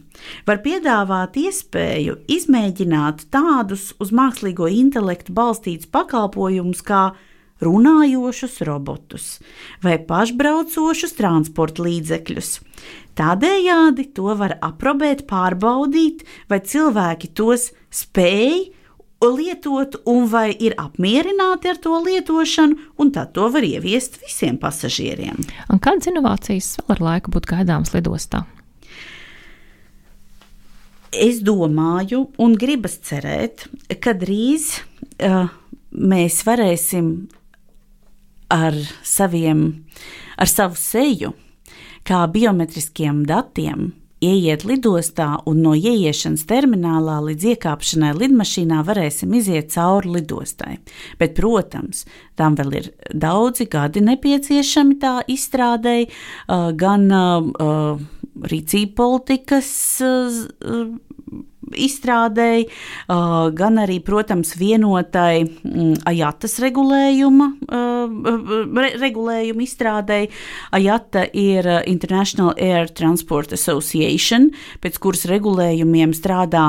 var 0.49 0.61
piedāvāt 0.65 1.39
iespēju 1.41 2.21
izmēģināt 2.31 3.29
tādus 3.35 3.91
uz 4.01 4.13
mākslīgo 4.17 4.69
intelektu 4.73 5.35
balstītus 5.37 5.91
pakalpojumus 5.93 6.83
kā 6.87 7.11
runājošus 7.61 8.61
robotus 8.65 9.29
vai 9.85 9.99
pašbraucošus 10.09 11.17
transporta 11.19 11.85
līdzekļus. 11.85 12.55
Tādējādi 13.21 14.07
to 14.17 14.33
var 14.39 14.57
aprobēt, 14.65 15.27
pārbaudīt, 15.29 16.25
vai 16.49 16.61
cilvēki 16.65 17.33
tos 17.37 17.69
spēj 17.93 18.71
lietot, 19.29 19.99
un 20.09 20.25
vai 20.33 20.51
ir 20.57 20.75
apmierināti 20.81 21.69
ar 21.69 21.81
to 21.83 21.99
lietošanu, 22.05 22.79
un 23.01 23.11
tad 23.13 23.35
to 23.37 23.51
var 23.53 23.67
ieviest 23.67 24.21
visiem 24.23 24.57
pasažieriem. 24.61 25.43
Un 25.69 25.83
kādas 25.83 26.09
inovācijas 26.09 26.79
vēl 26.81 26.97
ar 26.97 27.05
laiku 27.05 27.35
būtu 27.35 27.53
gaidāmas 27.53 27.93
lidostā? 27.97 28.47
Es 31.11 31.41
domāju, 31.43 32.29
un 32.39 32.55
gribas 32.55 32.97
cerēt, 33.03 33.67
ka 33.99 34.15
drīz 34.15 34.77
uh, 34.79 35.51
mēs 35.91 36.41
varēsim 36.47 37.11
ar 38.51 38.77
saviem, 39.03 39.65
ar 40.39 40.51
savu 40.51 40.79
seju, 40.79 41.35
kā 42.07 42.23
biometriskiem 42.31 43.25
datiem, 43.27 43.91
ieiet 44.21 44.65
lidostā 44.69 45.29
un 45.49 45.63
no 45.65 45.73
ieiešanas 45.77 46.45
terminālā 46.49 47.19
līdz 47.31 47.47
iekāpšanai 47.55 48.13
lidmašīnā 48.19 48.83
varēsim 48.87 49.33
iziet 49.39 49.73
cauri 49.73 50.15
lidostai. 50.19 50.77
Bet, 51.21 51.35
protams, 51.39 52.05
tam 52.37 52.57
vēl 52.59 52.77
ir 52.83 52.91
daudzi 53.13 53.69
gadi 53.71 54.05
nepieciešami 54.05 54.99
tā 55.01 55.15
izstrādēji, 55.31 56.11
gan 56.81 57.09
rīcība 58.41 58.95
politikas 58.97 59.71
izstrādēji, 61.77 62.69
gan 63.61 63.81
arī, 63.83 63.99
protams, 64.05 64.55
vienotai 64.59 65.45
mm, 65.45 66.03
ajatas 66.11 66.59
regulējuma, 66.63 67.51
re, 68.81 68.93
regulējuma 69.01 69.67
izstrādēji. 69.67 70.31
Ajata 70.77 71.27
ir 71.37 71.69
International 71.91 72.55
Air 72.59 72.91
Transport 72.97 73.55
Association, 73.57 74.51
pēc 74.83 74.99
kuras 75.03 75.27
regulējumiem 75.31 76.15
strādā 76.17 76.67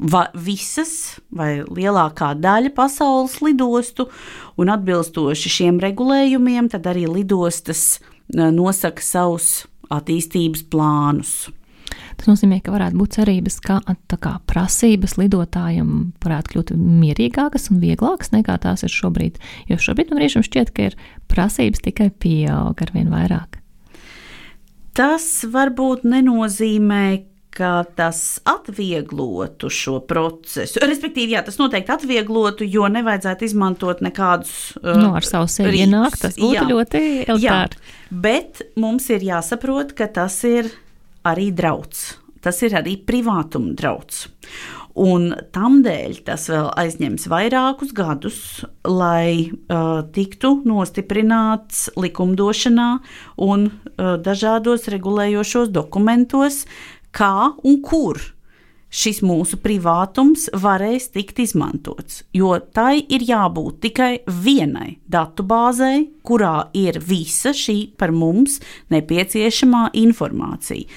va, 0.00 0.24
visas 0.34 0.92
vai 1.34 1.60
lielākā 1.66 2.32
daļa 2.40 2.72
pasaules 2.76 3.38
lidostu, 3.44 4.08
un 4.60 4.72
atbilstoši 4.72 5.52
šiem 5.60 5.80
regulējumiem, 5.82 6.70
tad 6.72 6.88
arī 6.90 7.06
lidostas 7.10 8.00
nosaka 8.30 9.02
savus 9.04 9.64
attīstības 9.90 10.64
plānus. 10.70 11.34
Tas 12.20 12.28
nozīmē, 12.28 12.58
ka 12.60 12.74
varētu 12.74 12.98
būt 13.00 13.14
cerības, 13.16 13.54
ka 13.64 13.78
kā, 14.20 14.34
prasības 14.44 15.14
lidotājiem 15.16 15.92
varētu 16.20 16.52
kļūt 16.52 16.72
mierīgākas 16.76 17.70
un 17.72 17.78
vieglākas 17.80 18.34
nekā 18.34 18.58
tās 18.60 18.84
ir 18.84 18.92
šobrīd. 18.92 19.38
Jo 19.70 19.78
šobrīd 19.80 20.12
man 20.12 20.20
riešām 20.20 20.44
šķiet, 20.44 20.72
ka 20.76 20.90
ir 20.90 20.98
prasības 21.32 21.80
tikai 21.86 22.10
pieaug 22.12 22.76
ar 22.84 22.92
vien 22.92 23.08
vairāk. 23.08 23.56
Tas 24.92 25.24
varbūt 25.48 26.04
nenozīmē, 26.12 27.04
ka 27.56 27.86
tas 27.96 28.20
atvieglotu 28.44 29.70
šo 29.72 29.96
procesu. 30.04 30.84
Respektīvi, 30.84 31.38
jā, 31.38 31.42
tas 31.48 31.56
noteikti 31.56 31.96
atvieglotu, 31.96 32.68
jo 32.68 32.84
nevajadzētu 32.92 33.48
izmantot 33.48 34.04
nekādus. 34.04 34.74
Uh, 34.82 34.92
no, 35.00 35.14
ar 35.16 35.24
savu 35.24 35.48
sevi 35.48 35.86
ienākt, 35.86 36.20
tas 36.26 36.36
būtu 36.36 36.60
jā, 36.60 36.68
ļoti 36.68 37.02
elitāri. 37.24 37.80
Bet 38.12 38.60
mums 38.76 39.08
ir 39.08 39.24
jāsaprot, 39.32 39.96
ka 39.96 40.12
tas 40.20 40.36
ir 40.44 40.68
arī 41.26 41.50
drauds. 41.56 42.16
Tas 42.40 42.62
ir 42.64 42.74
arī 42.78 42.96
privātuma 43.04 43.74
drauds. 43.76 44.24
Un 45.00 45.30
tamdēļ 45.54 46.16
tas 46.26 46.48
vēl 46.50 46.70
aizņems 46.80 47.28
vairākus 47.30 47.92
gadus, 47.94 48.40
lai 48.84 49.46
uh, 49.46 50.02
tiktu 50.12 50.56
nostiprināts 50.66 51.86
likumdošanā 52.00 52.88
un 53.46 53.68
uh, 53.70 54.16
dažādos 54.18 54.88
regulējošos 54.90 55.70
dokumentos, 55.70 56.64
kā 57.14 57.52
un 57.62 57.80
kur 57.86 58.18
šis 58.90 59.22
mūsu 59.26 59.60
privātums 59.62 60.48
varēs 60.52 61.10
tikt 61.14 61.40
izmantots. 61.44 62.24
Jo 62.34 62.58
tai 62.74 63.00
ir 63.08 63.24
jābūt 63.26 63.80
tikai 63.86 64.12
vienai 64.26 64.98
datubāzei, 65.10 66.10
kurā 66.26 66.70
ir 66.76 67.00
visa 67.00 67.54
šī 67.56 67.94
par 67.98 68.12
mums 68.12 68.58
nepieciešamā 68.92 69.88
informācija. 70.02 70.90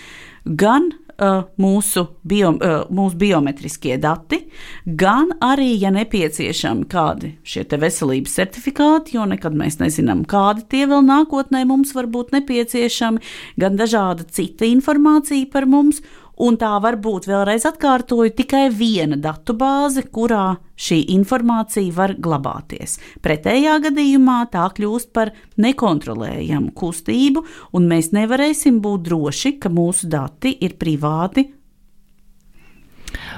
Gan 0.44 0.90
uh, 0.92 1.46
mūsu, 1.62 2.06
bio, 2.28 2.52
uh, 2.58 2.84
mūsu 2.94 3.18
biometriskie 3.20 3.96
dati, 4.02 4.42
gan 4.86 5.32
arī, 5.44 5.70
ja 5.80 5.92
nepieciešami 5.94 6.88
kādi 6.92 7.34
šie 7.48 7.66
veselības 7.80 8.36
certifikāti, 8.40 9.18
jo 9.18 9.28
nekad 9.30 9.56
mēs 9.58 9.80
nezinām, 9.82 10.26
kādi 10.30 10.66
tie 10.70 10.84
vēl 10.90 11.06
nākotnē 11.08 11.64
mums 11.70 11.94
var 11.96 12.10
būt 12.12 12.34
nepieciešami, 12.38 13.24
gan 13.62 13.80
dažāda 13.80 14.28
cita 14.28 14.68
informācija 14.70 15.50
par 15.54 15.70
mums 15.70 16.04
un 16.42 16.58
tā 16.58 16.72
var 16.82 16.98
būt, 17.02 17.28
vēlreiz 17.30 17.66
atkārtoju, 17.70 18.34
tikai 18.38 18.66
viena 18.74 19.18
datubāze, 19.20 20.06
kurā 20.14 20.58
šī 20.80 21.00
informācija 21.14 21.94
var 21.94 22.16
glabāties. 22.18 22.98
Pretējā 23.24 23.78
gadījumā 23.88 24.40
tā 24.54 24.66
kļūst 24.78 25.12
par 25.14 25.34
nekontrolējamu 25.62 26.74
kustību, 26.78 27.46
un 27.78 27.90
mēs 27.92 28.12
nevarēsim 28.16 28.82
būt 28.84 29.08
droši, 29.10 29.58
ka 29.62 29.72
mūsu 29.74 30.10
dati 30.12 30.56
ir 30.66 30.78
privāti. 30.82 31.48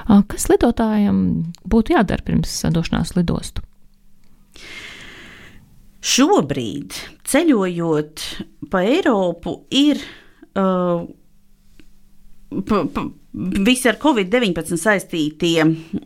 Kas 0.06 0.48
lidotājiem 0.48 1.16
būtu 1.68 1.96
jādara 1.96 2.24
pirms 2.24 2.62
došanās 2.72 3.16
lidostu? 3.18 3.64
Šobrīd, 6.06 6.94
ceļojot 7.26 8.22
pa 8.70 8.82
Eiropu, 8.86 9.56
ir 9.74 9.98
uh, 10.54 11.02
visi 13.66 13.88
ar 13.90 13.98
covid-19 14.02 14.78
saistītie 14.80 15.64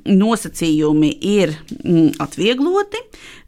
nosacījumi 0.08 1.12
ir 1.32 1.52
mm, 1.84 2.16
atviegloti, 2.22 3.04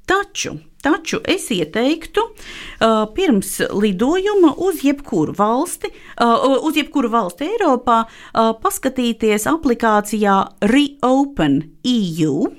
taču 0.06 0.58
Taču 0.82 1.20
es 1.30 1.44
ieteiktu 1.54 2.22
uh, 2.26 3.04
pirms 3.14 3.60
lidojuma 3.70 4.50
uz 4.66 4.80
jebkuru 4.82 5.34
valsti, 5.38 5.92
uh, 6.18 6.56
uz 6.66 6.76
jebkuru 6.76 7.10
valsti 7.12 7.46
Eiropā, 7.52 8.00
uh, 8.02 8.50
paskatīties 8.58 9.46
aplikācijā 9.46 10.34
Reopen 10.72 11.60
EU, 11.86 12.50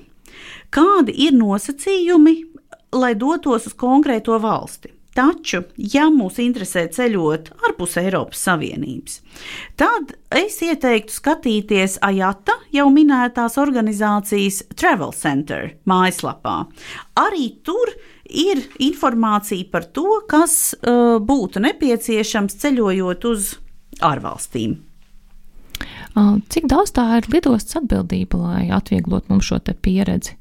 kādi 0.72 1.18
ir 1.26 1.36
nosacījumi, 1.36 2.34
lai 2.96 3.12
dotos 3.20 3.68
uz 3.68 3.76
konkrēto 3.76 4.40
valsti. 4.40 4.93
Taču, 5.14 5.60
ja 5.78 6.08
mūs 6.10 6.40
interesē 6.42 6.88
ceļot 6.90 7.52
ārpus 7.68 7.92
Eiropas 8.00 8.40
Savienības, 8.48 9.20
tad 9.78 10.16
es 10.34 10.56
ieteiktu 10.66 11.14
skatīties 11.14 12.00
AJATA 12.02 12.56
jau 12.74 12.88
minētās 12.90 13.54
organizācijas 13.62 14.64
Travel 14.74 15.14
Center 15.14 15.76
mājaslapā. 15.86 16.56
Arī 17.22 17.46
tur 17.62 17.92
ir 18.26 18.64
informācija 18.82 19.68
par 19.70 19.86
to, 19.94 20.18
kas 20.26 20.74
uh, 20.74 21.20
būtu 21.22 21.62
nepieciešams 21.62 22.58
ceļojot 22.64 23.28
uz 23.30 23.54
ārvalstīm. 24.02 24.80
Cik 26.14 26.66
daudz 26.70 26.90
tā 26.94 27.04
ir 27.18 27.30
lidostas 27.30 27.78
atbildība, 27.80 28.38
lai 28.38 28.66
atvieglotu 28.74 29.30
mums 29.30 29.46
šo 29.46 29.58
pieredzi? 29.62 30.34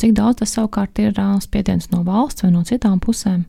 Cik 0.00 0.12
daudz 0.16 0.40
tas 0.40 0.52
savukārt 0.56 1.00
ir 1.02 1.16
spiediens 1.44 1.88
no 1.90 2.04
valsts 2.08 2.44
vai 2.44 2.52
no 2.52 2.64
citām 2.64 3.00
pusēm? 3.00 3.44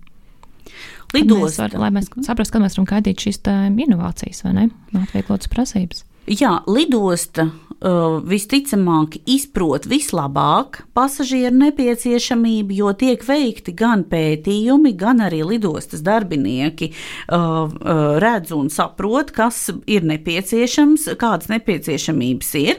Lidosta. 1.15 1.67
Var, 1.67 1.79
lai 1.81 1.89
mēs 1.95 2.11
saprastu, 2.25 2.57
ka 2.57 2.63
mēs 2.63 2.77
varam 2.77 2.89
gaidīt 2.89 3.25
šīs 3.25 3.41
inovācijas 3.87 4.43
vai 4.45 4.53
ne, 4.57 4.67
atvieglotas 5.01 5.51
prasības. 5.51 6.05
Jā, 6.29 6.59
lidosta 6.69 7.47
uh, 7.49 8.19
visticamāk 8.21 9.15
izprot 9.25 9.87
vislabāk 9.89 10.83
pasažieru 10.93 11.55
nepieciešamību, 11.57 12.75
jo 12.77 12.91
tiek 12.93 13.23
veikti 13.25 13.73
gan 13.73 14.03
pētījumi, 14.11 14.91
gan 14.99 15.23
arī 15.25 15.39
lidostas 15.41 16.03
darbinieki 16.05 16.91
uh, 16.91 17.33
uh, 17.33 18.03
redz 18.21 18.53
un 18.53 18.69
saprot, 18.69 19.33
kas 19.33 19.71
ir 19.89 20.05
nepieciešams, 20.05 21.07
kādas 21.17 21.49
nepieciešamības 21.49 22.53
ir. 22.61 22.77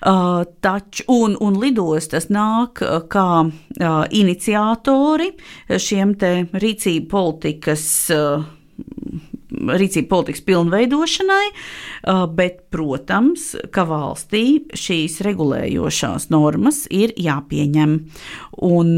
Uh, 0.00 0.46
taču, 0.64 1.04
un, 1.12 1.36
un 1.36 1.60
lidostas 1.60 2.30
nāk 2.32 2.80
uh, 2.80 3.02
kā 3.12 3.28
uh, 3.44 4.02
iniciatori 4.08 5.34
šiem 5.68 6.16
te 6.16 6.36
rīcību 6.56 7.12
politikas. 7.12 7.90
Uh, 9.56 9.76
rīcību 9.80 10.08
politikas 10.10 10.42
pilnveidošanai, 10.46 11.46
bet, 12.36 12.60
protams, 12.74 13.52
ka 13.74 13.86
valstī 13.88 14.44
šīs 14.76 15.20
regulējošās 15.26 16.28
normas 16.34 16.84
ir 16.92 17.14
jāpieņem. 17.20 17.96
Un 18.66 18.92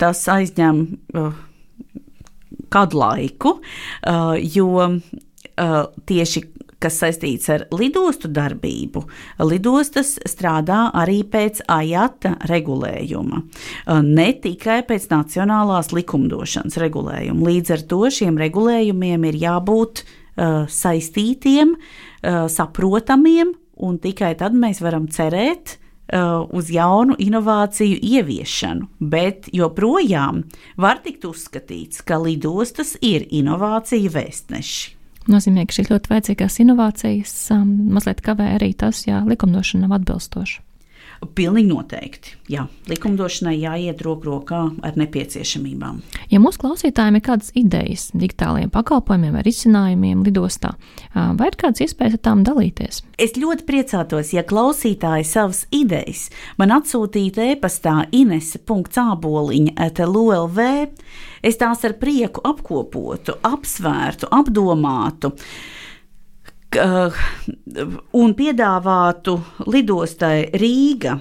tas 0.00 0.24
aizņem 0.32 0.82
kādu 2.72 3.00
laiku, 3.00 3.56
jo 4.56 4.88
tieši 6.06 6.44
kas 6.82 6.98
saistīts 7.00 7.48
ar 7.52 7.64
lidostu 7.74 8.28
darbību, 8.32 9.02
lidostas 9.48 10.16
strādā 10.28 10.86
arī 10.96 11.22
pēc 11.28 11.62
AJATA 11.72 12.36
regulējuma, 12.50 13.42
ne 14.04 14.28
tikai 14.42 14.82
pēc 14.88 15.08
nacionālās 15.12 15.92
likumdošanas 15.96 16.78
regulējuma. 16.82 17.48
Līdz 17.48 17.74
ar 17.78 17.86
to 17.92 18.02
šiem 18.18 18.38
regulējumiem 18.42 19.26
ir 19.30 19.40
jābūt 19.46 20.04
uh, 20.04 20.66
saistītiem, 20.68 21.74
uh, 21.76 22.44
saprotamiem, 22.52 23.56
un 23.76 23.98
tikai 24.00 24.34
tad 24.40 24.56
mēs 24.56 24.80
varam 24.84 25.08
cerēt, 25.12 25.78
uz 26.54 26.68
jaunu 26.70 27.16
inovāciju 27.18 27.98
ieviešanu, 27.98 28.86
bet 29.00 29.48
joprojām 29.50 30.44
var 30.78 31.00
tikt 31.02 31.26
uzskatīts, 31.26 32.04
ka 32.06 32.20
lidostas 32.22 32.94
ir 33.02 33.26
inovāciju 33.34 34.12
vēstneši 34.14 34.95
nozīmē, 35.32 35.66
ka 35.66 35.78
šīs 35.78 35.90
ļoti 35.92 36.12
vajadzīgās 36.12 36.60
inovācijas 36.64 37.34
um, 37.54 37.72
mazliet 37.96 38.22
kavē 38.24 38.52
arī 38.56 38.72
tas, 38.78 39.04
ja 39.08 39.22
likumdošana 39.26 39.86
nav 39.86 40.00
atbilstoša. 40.00 40.65
Pilnīgi 41.36 41.68
noteikti. 41.68 42.34
Jā, 42.52 42.66
likumdošanai 42.90 43.54
jāiet 43.58 44.02
roku 44.04 44.28
rokā 44.28 44.60
ar 44.84 44.96
nepieciešamībām. 45.00 45.98
Ja 46.30 46.40
mūsu 46.42 46.60
klausītājiem 46.62 47.18
ir 47.18 47.24
kādas 47.26 47.52
idejas 47.56 48.08
digitālajiem 48.16 48.70
pakalpojumiem 48.72 49.36
vai 49.36 49.44
risinājumiem 49.46 50.24
lidostā, 50.26 50.74
vai 51.14 51.50
ir 51.50 51.58
kādas 51.60 51.84
iespējas 51.86 52.18
ar 52.18 52.22
tām 52.28 52.44
dalīties? 52.46 53.02
Es 53.20 53.36
ļoti 53.40 53.66
priecātos, 53.68 54.32
ja 54.36 54.44
klausītāji 54.46 55.26
savas 55.28 55.64
idejas 55.74 56.26
man 56.60 56.74
atsūtītu 56.76 57.44
e-pastā 57.52 58.02
inese.cāboliņa 58.16 59.76
atlv. 59.88 60.60
Es 61.46 61.58
tās 61.60 61.84
ar 61.86 61.96
prieku 62.00 62.42
apkopotu, 62.44 63.38
apsvērtu, 63.46 64.28
apdomātu 64.34 65.32
un 66.74 68.34
piedāvātu 68.36 69.38
lidostai 69.70 70.50
Rīga. 70.58 71.16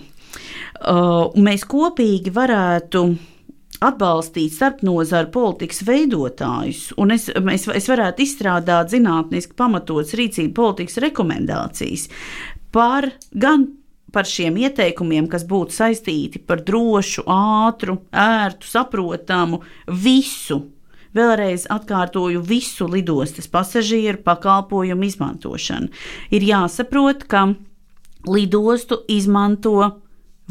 Mēs 1.40 1.64
kopīgi 1.70 2.34
varētu 2.36 3.06
atbalstīt 3.86 4.54
starpnozaru 4.56 5.32
politikas 5.34 5.82
veidotājus, 5.86 6.90
un 7.02 7.14
es, 7.16 7.28
es, 7.30 7.68
es 7.68 7.90
varētu 7.92 8.24
izstrādāt 8.24 8.94
zinātniski 8.94 9.56
pamatotas 9.58 10.16
rīcību 10.18 10.54
politikas 10.56 11.00
rekomendācijas 11.04 12.08
par 12.76 13.10
gan 13.32 13.68
par 14.16 14.28
šiem 14.30 14.56
ieteikumiem, 14.64 15.26
kas 15.28 15.44
būtu 15.44 15.76
saistīti 15.76 16.40
par 16.48 16.62
drošu, 16.64 17.26
ātru, 17.28 17.98
ērtu, 18.16 18.70
saprotamu 18.70 19.60
visu 19.92 20.62
Vēlreiz 21.16 21.68
atkārtoju 21.72 22.42
visu 22.44 22.88
lidostas 22.92 23.48
pasažieru 23.48 24.20
pakalpojumu 24.26 25.08
izmantošanu. 25.08 25.92
Ir 26.36 26.44
jāsaprot, 26.44 27.24
ka 27.32 27.48
lidostu 28.28 29.00
izmanto 29.12 29.78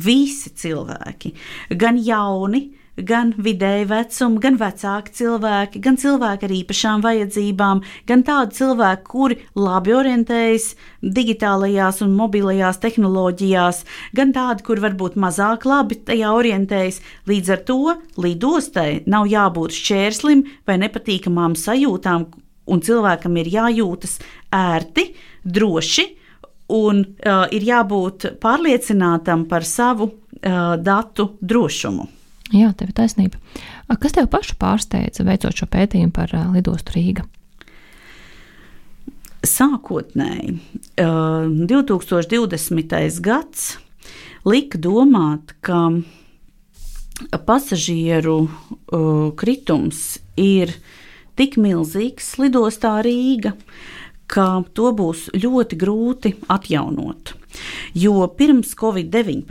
visi 0.01 0.51
cilvēki, 0.51 1.35
gan 1.79 1.99
jauni, 2.01 2.65
gan 2.69 2.84
vidēji 2.97 3.89
vecuma, 3.91 4.39
gan 4.39 4.57
vecāki 4.59 5.13
cilvēki, 5.19 5.81
gan 5.83 5.97
cilvēki 5.99 6.47
ar 6.47 6.55
īpašām 6.55 7.03
vajadzībām, 7.03 7.83
gan 8.07 8.23
tādi 8.23 8.55
cilvēki, 8.55 9.05
kuri 9.09 9.39
labi 9.59 9.95
orientējas 9.95 10.75
digitālajās 11.03 12.03
un 12.07 12.15
mobilajās 12.15 12.79
tehnoloģijās, 12.79 13.85
gan 14.15 14.33
tādi, 14.33 14.63
kur 14.63 14.81
varbūt 14.81 15.19
mazāk 15.19 15.67
labi 15.67 15.99
tajā 16.07 16.33
orientējas. 16.39 17.01
Līdz 17.27 17.51
ar 17.51 17.65
to 17.67 17.79
lidostai 18.17 19.03
nav 19.07 19.27
jābūt 19.27 19.75
šķērslim 19.75 20.45
vai 20.67 20.79
nepatīkamām 20.79 21.59
sajūtām, 21.59 22.29
un 22.71 22.81
cilvēkam 22.81 23.41
ir 23.43 23.51
jājūtas 23.59 24.21
ērti, 24.55 25.11
droši. 25.45 26.13
Un 26.75 27.03
uh, 27.05 27.45
ir 27.53 27.61
jābūt 27.61 28.39
pārliecinātam 28.41 29.45
par 29.51 29.67
savu 29.69 30.07
uh, 30.09 30.79
datu 30.81 31.35
drošumu. 31.45 32.24
Jā, 32.55 32.69
tev 32.79 32.93
ir 32.93 32.95
taisnība. 32.95 33.41
Kas 33.99 34.15
tev 34.15 34.29
pašu 34.31 34.55
pārsteidza 34.61 35.25
veicot 35.27 35.59
šo 35.59 35.67
pētījumu 35.73 36.13
par 36.15 36.31
lidostu 36.55 36.95
Rīgā? 36.95 37.25
Sākotnēji 39.45 40.55
2020. 40.97 43.21
gads 43.25 43.65
lika 44.47 44.79
domāt, 44.81 45.53
ka 45.65 45.91
pasažieru 47.45 48.49
kritums 49.41 50.19
ir 50.41 50.73
tik 51.37 51.57
milzīgs 51.61 52.39
lidostā 52.41 53.03
Rīga, 53.05 53.53
ka 54.31 54.62
to 54.75 54.93
būs 54.97 55.29
ļoti 55.35 55.77
grūti 55.81 56.35
atjaunot. 56.53 57.35
Jo 57.95 58.27
pirms 58.35 58.75
Covid-19 58.75 59.47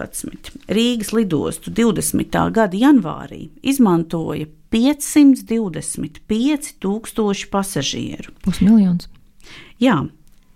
Rīgas 0.68 1.14
lidostu 1.16 1.72
20. 1.72 2.52
gada 2.52 2.78
janvārī 2.78 3.50
izmantoja 3.64 4.46
525 4.74 6.74
tūkstoši 6.84 7.50
pasažieru. 7.54 8.32
Pusmiljons. 8.44 9.08
Jā, 9.80 10.08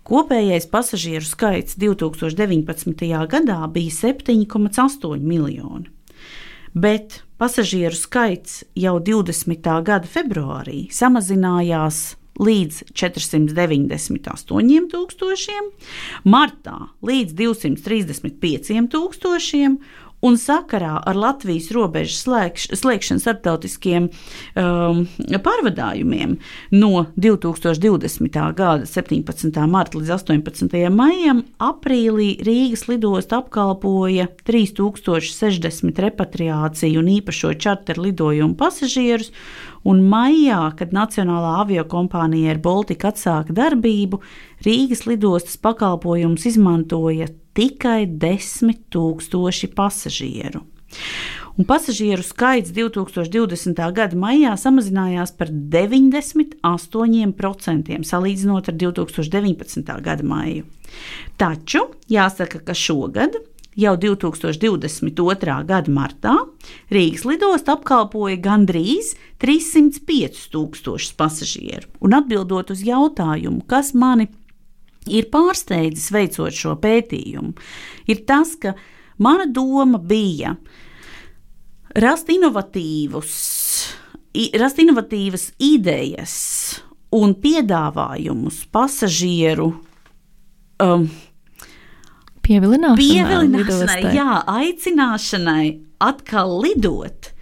kopējais 0.08 0.66
pasažieru 0.72 1.24
skaits 1.24 1.76
2019. 1.78 3.26
gadā 3.30 3.68
bija 3.72 3.90
7,8 3.94 5.22
miljoni. 5.22 5.88
Bet 6.74 7.22
pasažieru 7.40 7.96
skaits 7.96 8.64
jau 8.76 9.00
20. 9.00 9.82
gada 9.86 10.06
februārī 10.06 10.88
samazinājās 10.92 12.17
līdz 12.38 12.82
498 12.94 14.90
tūkstošiem, 14.92 15.70
martā 16.24 16.78
līdz 17.04 17.34
235 17.38 18.86
tūkstošiem 18.92 19.80
un 20.24 20.38
sakarā 20.38 20.96
ar 21.06 21.18
Latvijas 21.18 21.68
robežas 21.74 22.22
slēgš, 22.24 22.66
slēgšanu 22.78 23.22
starptautiskiem 23.22 24.08
um, 24.08 25.04
pārvadājumiem 25.44 26.36
no 26.74 27.04
2020. 27.14 28.38
gada 28.58 28.88
17. 28.88 29.60
marta 29.70 29.98
līdz 30.00 30.14
18. 30.18 30.78
maijam, 30.94 31.44
aprīlī 31.62 32.32
Rīgas 32.44 32.88
lidosta 32.90 33.42
apkalpoja 33.42 34.28
3060 34.48 36.02
repatriāciju 36.08 37.02
un 37.02 37.12
īpašo 37.18 37.54
čarteru 37.62 38.08
lidojumu 38.08 38.58
pasažierus, 38.58 39.30
un 39.88 40.02
maijā, 40.10 40.60
kad 40.78 40.94
Nacionālā 40.96 41.52
aviokompānija 41.64 42.52
Air 42.52 42.60
Baltica 42.64 43.12
atsāka 43.12 43.56
darbību, 43.56 44.20
Rīgas 44.66 45.06
lidostas 45.08 45.56
pakalpojumus 45.62 46.46
izmantoja 46.52 47.26
tikai 47.56 48.02
10 48.06 48.84
000 48.94 49.72
pasažieru. 49.76 50.60
Un 51.58 51.66
pasažieru 51.66 52.22
skaits 52.22 52.70
2020. 52.70 53.92
gada 53.92 54.16
maijā 54.16 54.54
samazinājās 54.54 55.32
par 55.34 55.48
98% 55.50 58.04
salīdzinot 58.06 58.68
ar 58.70 58.74
2019. 58.78 60.02
gada 60.04 60.22
maiju. 60.22 60.64
Taču 61.36 61.78
jāsaka, 62.08 62.58
ka 62.62 62.74
šogad 62.78 63.34
jau 63.78 63.94
2022. 64.00 65.54
gada 65.68 65.92
martā 65.92 66.34
Rīgas 66.90 67.24
lidosta 67.28 67.76
apkalpoja 67.76 68.38
gandrīz 68.42 69.14
305 69.42 70.48
tūkstošus 70.52 71.14
pasažieru. 71.18 71.86
Un 72.02 72.16
atbildot 72.18 72.72
uz 72.74 72.82
jautājumu, 72.86 73.62
kas 73.70 73.94
mani 73.94 74.28
ir 75.08 75.28
pārsteidzis 75.32 76.10
veicot 76.12 76.54
šo 76.54 76.74
pētījumu, 76.82 77.54
ir 78.10 78.24
tas, 78.28 78.56
ka 78.60 78.74
mana 79.22 79.46
doma 79.46 80.00
bija 80.02 80.56
rast 81.98 82.28
inovatīvus, 82.34 83.38
rast 84.60 84.82
inovatīvas 84.82 85.52
idejas 85.62 86.34
un 87.14 87.32
piedāvājumus 87.40 88.66
pasažieru 88.74 89.70
um, 90.82 91.08
Pievilināšanai, 92.48 93.02
pievilināšanai 93.02 94.14
jā, 94.16 94.38
aicināšanai 94.48 95.64
atkal 96.00 96.54
lidot. 96.62 97.34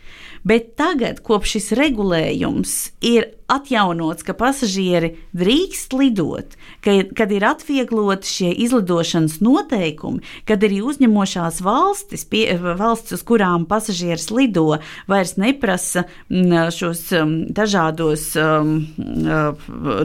Bet 0.46 0.76
tagad, 0.78 1.18
kopš 1.26 1.56
šis 1.56 1.72
regulējums 1.74 2.72
ir 3.02 3.24
atjaunots, 3.50 4.22
ka 4.22 4.34
pasažieri 4.38 5.16
drīkst 5.34 5.94
lidot, 5.98 6.54
ka, 6.86 6.94
kad 7.18 7.34
ir 7.34 7.46
atviegloti 7.48 8.30
šie 8.30 8.52
izlidošanas 8.66 9.40
noteikumi, 9.42 10.22
kad 10.46 10.62
arī 10.62 10.78
uzņemošās 10.86 11.58
valstis, 11.66 12.22
pie, 12.30 12.44
valsts, 12.62 13.16
uz 13.18 13.26
kurām 13.26 13.66
pasažieris 13.66 14.30
lido, 14.30 14.78
vairs 15.10 15.34
neprasa 15.34 16.06
mm, 16.30 16.70
šos 16.78 17.02
um, 17.18 17.36
dažādos 17.50 18.30
um, 18.38 18.76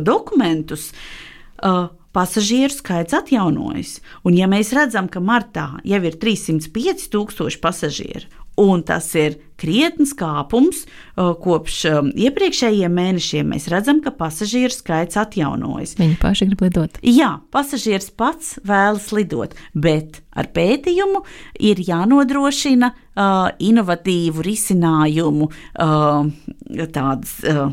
dokumentus. 0.02 0.90
Uh, 1.62 1.94
pasažieru 2.16 2.76
skaits 2.76 3.16
atjaunojas. 3.16 4.00
Un, 4.26 4.36
ja 4.38 4.50
mēs 4.52 4.74
redzam, 4.76 5.10
ka 5.12 5.24
martā 5.24 5.68
jau 5.88 6.02
ir 6.08 6.20
305 6.22 7.08
tūkstoši 7.14 7.62
pasažieru, 7.64 8.28
un 8.60 8.84
tas 8.86 9.08
ir 9.18 9.38
krietns 9.62 10.12
kāpums 10.18 10.84
kopš 11.16 11.78
iepriekšējiem 12.18 12.96
mēnešiem, 12.98 13.52
mēs 13.54 13.68
redzam, 13.72 14.02
ka 14.04 14.14
pasažieru 14.16 14.74
skaits 14.74 15.20
atjaunojas. 15.22 15.96
Viņi 16.00 16.18
paši 16.22 16.50
grib 16.50 16.66
lidot. 16.66 16.98
Jā, 17.06 17.36
pasažieris 17.54 18.12
pats 18.18 18.56
vēlas 18.68 19.12
lidot, 19.16 19.56
bet 19.74 20.22
ar 20.36 20.50
pētījumu 20.56 21.24
ir 21.62 21.84
jānodrošina 21.86 22.92
uh, 22.92 23.52
inovatīvu 23.62 24.44
risinājumu 24.50 25.48
uh, 25.52 26.28
tādas. 26.92 27.38
Uh, 27.46 27.72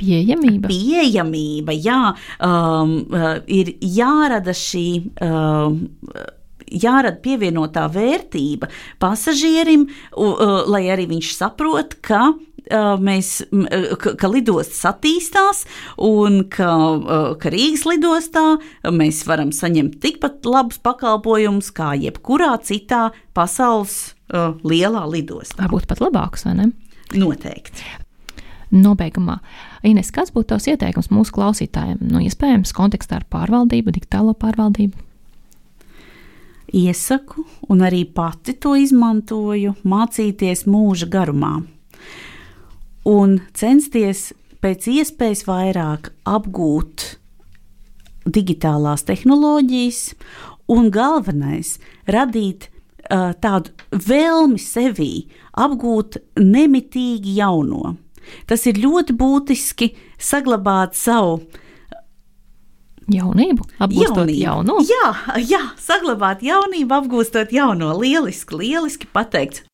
Pieejamība. 0.00 0.70
Pieejamība, 0.70 1.76
jā, 1.76 2.02
um, 2.40 3.00
uh, 3.12 3.32
ir 3.46 3.74
jārada 3.84 4.56
šī. 4.56 4.86
Um, 5.20 5.82
jārada 6.70 7.18
pievienotā 7.18 7.88
vērtība 7.90 8.68
pasažierim, 9.02 9.88
uh, 9.90 10.60
lai 10.70 10.84
arī 10.94 11.08
viņš 11.10 11.32
saprot, 11.34 11.96
ka 12.06 12.28
mēs, 12.70 13.30
ka, 13.98 14.12
ka 14.20 14.28
lidostas 14.30 14.84
attīstās 14.92 15.64
un 15.96 16.44
ka, 16.52 16.68
ka 17.40 17.50
Rīgas 17.50 17.86
lidostā 17.88 18.44
mēs 18.94 19.24
varam 19.26 19.50
saņemt 19.50 19.98
tikpat 20.02 20.46
labus 20.46 20.78
pakalpojumus 20.78 21.72
kā 21.74 21.94
jebkurā 21.98 22.52
citā 22.62 23.08
pasaules 23.34 24.14
lielā 24.62 25.02
lidostā. 25.10 25.64
Varbūt 25.64 25.88
pat 25.90 26.04
labākus, 26.04 26.46
vai 26.46 26.54
ne? 26.60 26.70
Noteikti. 27.18 27.99
Nobeigumā, 28.70 29.40
Ines, 29.82 30.12
kāds 30.14 30.30
būtu 30.34 30.52
tavs 30.52 30.68
ieteikums 30.70 31.10
mūsu 31.10 31.34
klausītājiem? 31.34 31.98
Nu, 32.06 32.20
iespējams, 32.22 32.74
kontekstā 32.76 33.18
ar 33.18 33.26
pārvaldību, 33.32 33.94
digitālo 33.96 34.36
pārvaldību. 34.38 35.06
Iesaku, 36.78 37.42
un 37.68 37.82
arī 37.82 38.04
pati 38.06 38.54
to 38.54 38.76
izmantoju, 38.78 39.74
mācīties 39.82 40.68
mūža 40.70 41.10
garumā 41.10 41.56
un 43.08 43.40
censties 43.56 44.30
pēc 44.60 44.88
iespējas 44.92 45.44
vairāk 45.48 46.10
apgūt 46.28 47.06
digitālās 48.28 49.06
tehnoloģijas, 49.08 50.00
un 50.70 50.90
galvenais- 50.92 51.78
radīt 52.14 52.68
uh, 52.68 53.32
tādu 53.40 53.72
vēlmi 53.90 54.60
sevī 54.60 55.26
apgūt 55.56 56.20
nemitīgi 56.36 57.36
jauno. 57.40 57.96
Tas 58.50 58.66
ir 58.70 58.80
ļoti 58.82 59.16
būtiski 59.16 59.92
saglabāt 60.20 60.98
savu 60.98 61.40
jaunību, 63.10 63.66
apgūstot 63.82 64.30
jauno. 64.34 64.78
Jā, 64.86 65.38
jā, 65.42 65.62
saglabāt 65.80 66.44
jaunību, 66.46 67.00
apgūstot 67.02 67.52
jauno. 67.54 67.92
Lieliski, 67.98 68.60
lieliski 68.60 69.10
pateikts. 69.10 69.66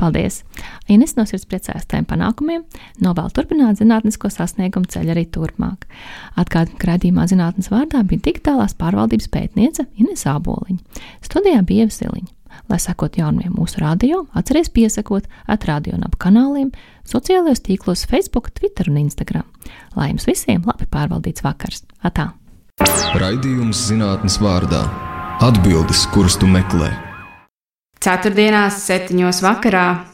Paldies! 0.00 0.40
Ines 0.88 1.12
no 1.18 1.26
sirds 1.28 1.44
priecājas 1.44 1.84
tiem 1.90 2.06
panākumiem, 2.08 2.62
novēl 3.04 3.28
turpināt 3.36 3.82
zinātnisko 3.82 4.30
sasniegumu 4.32 4.88
ceļu 4.90 5.12
arī 5.12 5.26
turpmāk. 5.28 5.84
Atgādājot, 6.40 6.78
ka 6.80 6.88
raidījumā 6.94 7.26
zinātnes 7.28 7.68
vārdā 7.72 8.00
bija 8.08 8.24
digitālās 8.30 8.74
pārvaldības 8.80 9.28
pētniece 9.34 9.84
Ines 10.00 10.24
Āboliņa. 10.30 11.04
Studijā 11.28 11.60
bija 11.68 11.84
Ievasiliņa. 11.84 12.32
Lai 12.68 12.78
sekot 12.82 13.16
jaunumiem 13.16 13.54
mūsu 13.56 13.80
radio, 13.80 14.26
atcerieties 14.34 14.72
piesakot 14.74 15.28
atradio 15.48 15.94
un 15.96 16.04
ap 16.04 16.18
kanāliem, 16.20 16.70
sociālajos 17.08 17.64
tīklos, 17.66 18.04
Facebook, 18.10 18.50
Twitter 18.52 18.90
un 18.90 19.00
Instagram. 19.00 19.46
Lai 19.96 20.10
jums 20.10 20.28
visiem 20.28 20.62
labi 20.66 20.86
pārvaldīts 20.90 21.44
vakars! 21.46 21.84
Atā! 22.04 22.32
Raidījums 23.20 23.88
zinātnes 23.90 24.38
vārdā- 24.40 24.84
atbildes, 25.48 26.06
kuras 26.12 26.36
tu 26.36 26.46
meklē. 26.46 26.92
Ceturtdienās, 28.00 28.80
septiņos 28.86 29.42
vakarā 29.44 30.09